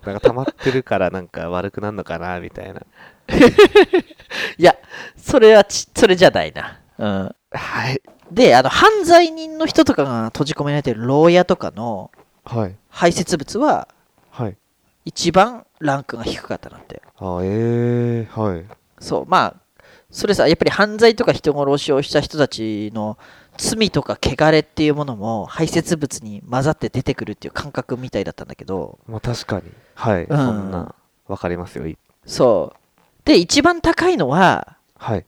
[0.03, 0.05] う。
[0.05, 2.81] なんか溜まってるからなんか悪くなるのかなみたいな。
[4.57, 4.75] いや
[5.15, 6.79] それはちそれじゃないな。
[6.97, 7.35] うん。
[7.51, 8.01] はい。
[8.31, 12.09] であの犯罪人の人とかが閉じ込められてる牢屋とかの
[12.43, 12.75] はい。
[12.89, 13.87] 排泄物は
[14.31, 14.57] はい。
[15.05, 17.03] 一番ランクが低かったなんて。
[17.19, 18.65] あえー、はい。
[18.99, 19.64] そうまあ
[20.15, 23.17] それさやっぱり犯罪とか人殺しをした人たちの
[23.57, 28.97] 罪とか汚れっていうものも排泄物に混ざって出てくるっていう感覚みたいだったんだけど。
[29.07, 29.63] まあ確かに。
[29.93, 30.37] はい、うん。
[30.37, 30.95] そんな
[31.27, 31.85] わかりますよ。
[31.85, 32.79] いそう。
[33.25, 35.25] で一番高いのははい。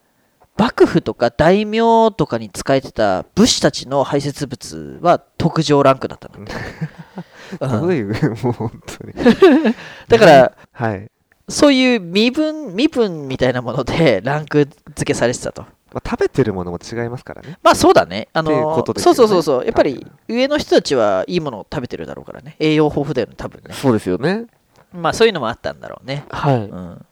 [0.58, 6.48] 幕府とか大名とかに使えてた武士たちの排泄物は特上ランクだったの、
[7.70, 8.12] すごい、も
[8.52, 9.14] う本当に。
[10.08, 11.12] だからはい、
[11.50, 18.28] そういう身分身分みたいなものでランク付けされてたとまあ、食べてるものも違いますからねまあそうだね。
[18.34, 19.66] あのことですよねそうそうそうそう。
[19.66, 22.58] やっぱり上の人たちはいいものを食べてるだろうからね。
[22.60, 23.74] 栄養豊富だよね、多分ね。
[23.74, 24.48] そうですよね
[24.92, 26.26] まあそういうのもあったんだろうね。
[26.30, 27.06] はいうん。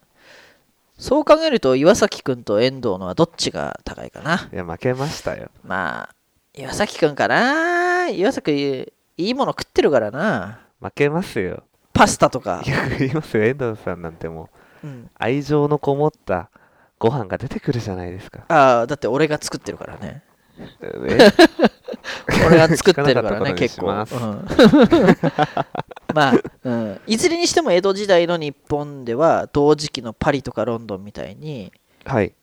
[0.97, 4.49] そう考えると岩崎くんと遠藤のはどっちが高いかな？
[4.51, 6.15] いや負けましたよまあ
[6.53, 8.09] 岩崎くんかな？
[8.09, 10.59] 岩崎いいもの食ってるからな。
[10.81, 11.63] 負けますよ
[11.95, 12.61] パスタとか。
[12.65, 12.69] い。
[12.69, 13.43] や言いますよ。
[13.43, 14.49] 遠藤さんなんても
[14.83, 16.51] ううん、愛情のこもった
[16.99, 18.45] ご飯が出てくるじゃないですか。
[18.49, 20.21] ああ、だって俺が作ってるからね。
[20.81, 20.91] え？
[22.47, 23.87] 俺が作ってるからね、聞 結構。
[23.87, 23.95] うん。
[26.13, 26.33] まあ、
[26.63, 31.73] うん、いずれにしても江戸時代の日本では同時期のパリとかロンドンみたいに
[32.05, 32.33] はい。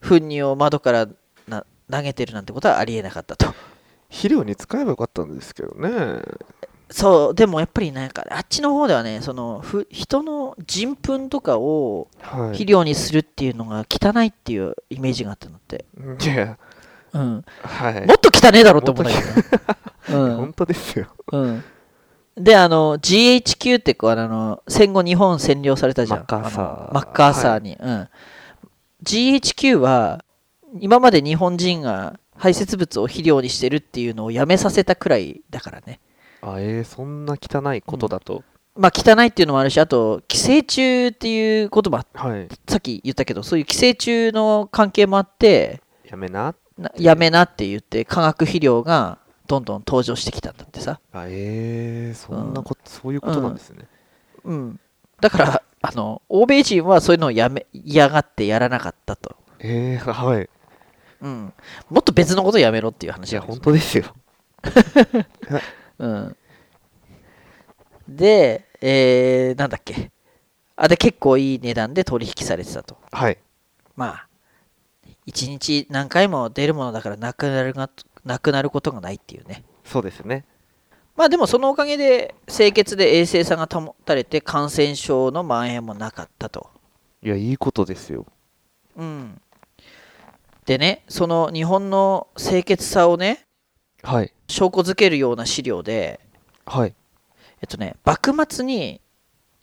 [0.00, 1.08] 糞尿を窓から
[1.48, 3.52] な投げてるなんてことはありえなかったと。
[4.08, 6.22] 肥料に使えばよかったんですけどね
[6.90, 12.40] そう、でもやっぱりなんか、あっちの方ではね、そのふ人の人糞とかをはい。
[12.48, 15.84] 肥料にするっていうのが汚いっていうイメージがあったのって。
[16.22, 16.58] いや。
[17.12, 18.06] うん、はい。
[18.06, 20.18] もっと汚ねえだろって思うんだけど。
[20.26, 20.36] うん。
[20.36, 21.06] 本当ですよ。
[21.32, 21.64] うん、
[22.36, 26.18] であの GHQ ってこうあの戦後日本占領されたじゃん。
[26.20, 26.94] マッカーサー。
[26.94, 28.08] マッカーサーに、うん。
[29.04, 30.24] GHQ は
[30.80, 36.00] 今まで日本人が排泄物を肥料にしてるっていうのをやめさせたくらいだからね
[36.42, 38.42] あえー、そんな汚いことだと、
[38.76, 42.48] まあ汚いっていうのもあるしあと寄生虫っていう言葉はい。
[42.68, 46.54] さっき言ったけどそういう寄生虫の関係もあってやめな。
[46.78, 51.00] なやめなって言って化学肥料がどんどん登場してきたんだってさ。
[51.12, 53.86] あえー、そんなこと、そういうことなんですね、
[54.44, 54.80] うん、
[55.20, 60.48] だからあの欧米人はそういうのをやめ嫌がってやらなかったと、えー、はい。
[61.20, 61.52] うん、
[61.90, 64.04] もっと別のことやめろっていう話いやなんです本当ですよ
[66.00, 66.36] うん、
[68.08, 70.10] で、えー、なんだっけ。
[70.74, 72.96] あで結構いい値段で取引されてたと。
[73.12, 73.36] はい。
[73.96, 74.26] まあ
[75.26, 77.90] 一日何回も出るものだからなくなるが
[78.24, 79.62] なくなることがないっていうね。
[79.84, 80.46] そうですね。
[81.16, 86.70] まあでもそのおかげで清潔で衛生さが保たれて感染症の蔓延もなかったと。
[87.22, 88.24] いやいいことですよ。
[88.96, 89.38] うん。
[90.64, 93.44] でね、その日本の清潔さをね、
[94.02, 96.20] はい証拠づけるような資料で、
[96.66, 96.94] はい
[97.62, 99.00] えっとね、幕末に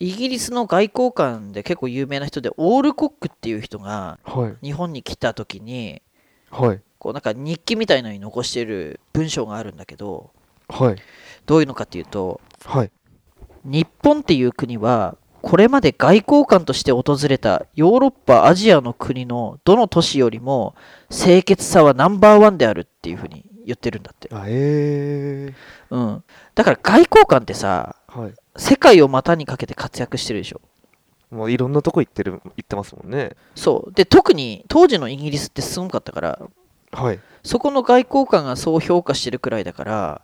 [0.00, 6.02] イギリスの外交官で結構有名な人で、オールコックっていう人がはい日本に来た時に、
[6.50, 6.80] はい。
[6.98, 10.30] こうなんか日記みたいのに残してる文章があるんだけど
[10.68, 10.96] はい。
[11.46, 12.90] どういうのかっていうとはい。
[13.64, 20.74] 日本っていう国はこれまで外交官として訪れたヨーロッパアジアの国のどの都市よりも
[21.08, 25.52] 清潔さはナンバーワンであるっていうふうに言ってるんだって、あ、え
[25.90, 28.20] うん、だから外交官ってさー。
[28.20, 28.34] はい。
[28.56, 30.60] 世界を股にかけて活躍してるでしょ
[31.30, 33.36] もういろんなとこ行ってる、行ってますもんね。
[33.54, 36.40] そうで特に当時のイギリスってすごかったから
[36.92, 37.20] はい。
[37.42, 40.22] そこの外交官がそう評価してるくらいだから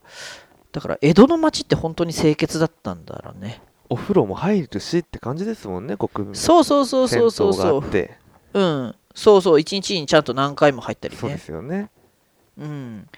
[0.72, 6.34] だから江戸の町って本当に清潔だったんだろうねお風呂も入るしって感じですもんね、国民。
[6.34, 7.84] そうそうそうそうそうそう。
[8.54, 11.90] うんそうそう一日にちゃんと何回も入ったりそうでねすよね。
[12.58, 13.08] うん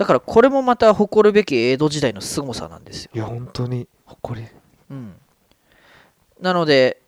[0.00, 4.48] だからこれもまた誇るべき江戸時代の凄さなんですよ、いや、本当に、誇り。
[4.90, 5.14] うん、
[6.40, 7.02] なので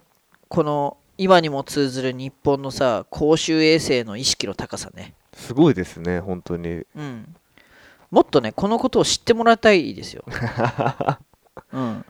[0.49, 5.15] この今にも通ずる日本のさ公衆衛生の意識の高さね。
[5.33, 6.85] すごいですね、本当に。
[6.95, 7.35] うん。
[8.11, 10.23] もっとねこのことを知ってもらいたいですよ。
[11.73, 12.05] うん。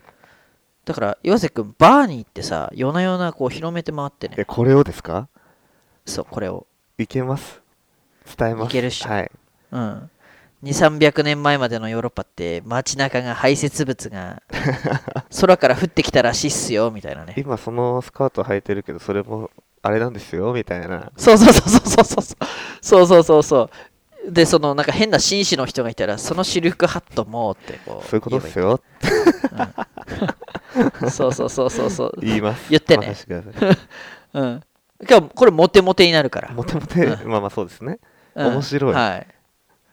[0.84, 4.34] だから岩瀬君バーに行ってさ夜な夜なこう広めて回ってね。
[4.36, 5.28] え、これをですか？
[6.06, 6.66] そうこれを。
[6.98, 7.62] いけます？
[8.36, 8.70] 伝えます？
[8.70, 9.08] いけるっしょ。
[9.08, 9.30] はい。
[9.70, 10.10] うん
[10.62, 14.42] 2300年前までのヨーロッパって街中が排泄物が
[15.40, 17.34] 空から降ってきたらしいっすよみたいなね。
[17.36, 19.50] 今、そのスカート履いてるけど、それも、
[19.82, 21.10] あれなんですよ、みたいな。
[21.16, 22.46] そうそうそうそうそうそう。
[22.80, 23.70] そうそうそうそう。
[24.30, 28.80] でそのなんか変な紳士の人がいたらそのシルクハットもってこうそういうことですよ。
[29.02, 29.10] 言
[29.50, 29.64] えば
[31.02, 32.12] いい そうそうそうそうそう。
[32.20, 32.70] 言います。
[32.70, 33.16] 言ってね。
[34.34, 34.62] うん。
[35.10, 36.50] 今日これモテモテになるから。
[36.50, 36.54] い。
[36.54, 37.98] もともと、うまあまあそうですね。
[38.36, 38.46] うん。
[38.52, 38.94] 面白い。
[38.94, 39.26] はい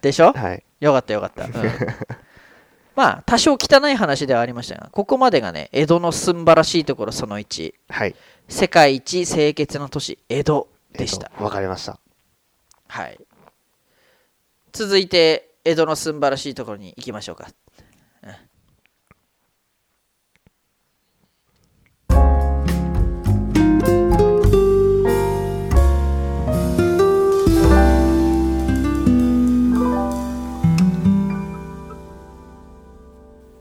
[0.01, 0.33] でしょ？
[0.33, 0.63] はい。
[0.79, 1.51] よかったよかった、うん。
[2.95, 8.15] まあ多少汚い話ではありましたがここまでがね江戸のすんばらしいところその1はい。
[8.47, 11.99] 世界一清潔な都市江戸でした、えっとわかりました。
[12.87, 13.19] はい。
[14.73, 17.49] 続いて江戸のすんばらしいところに行きましょうか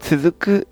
[0.08, 0.68] 続く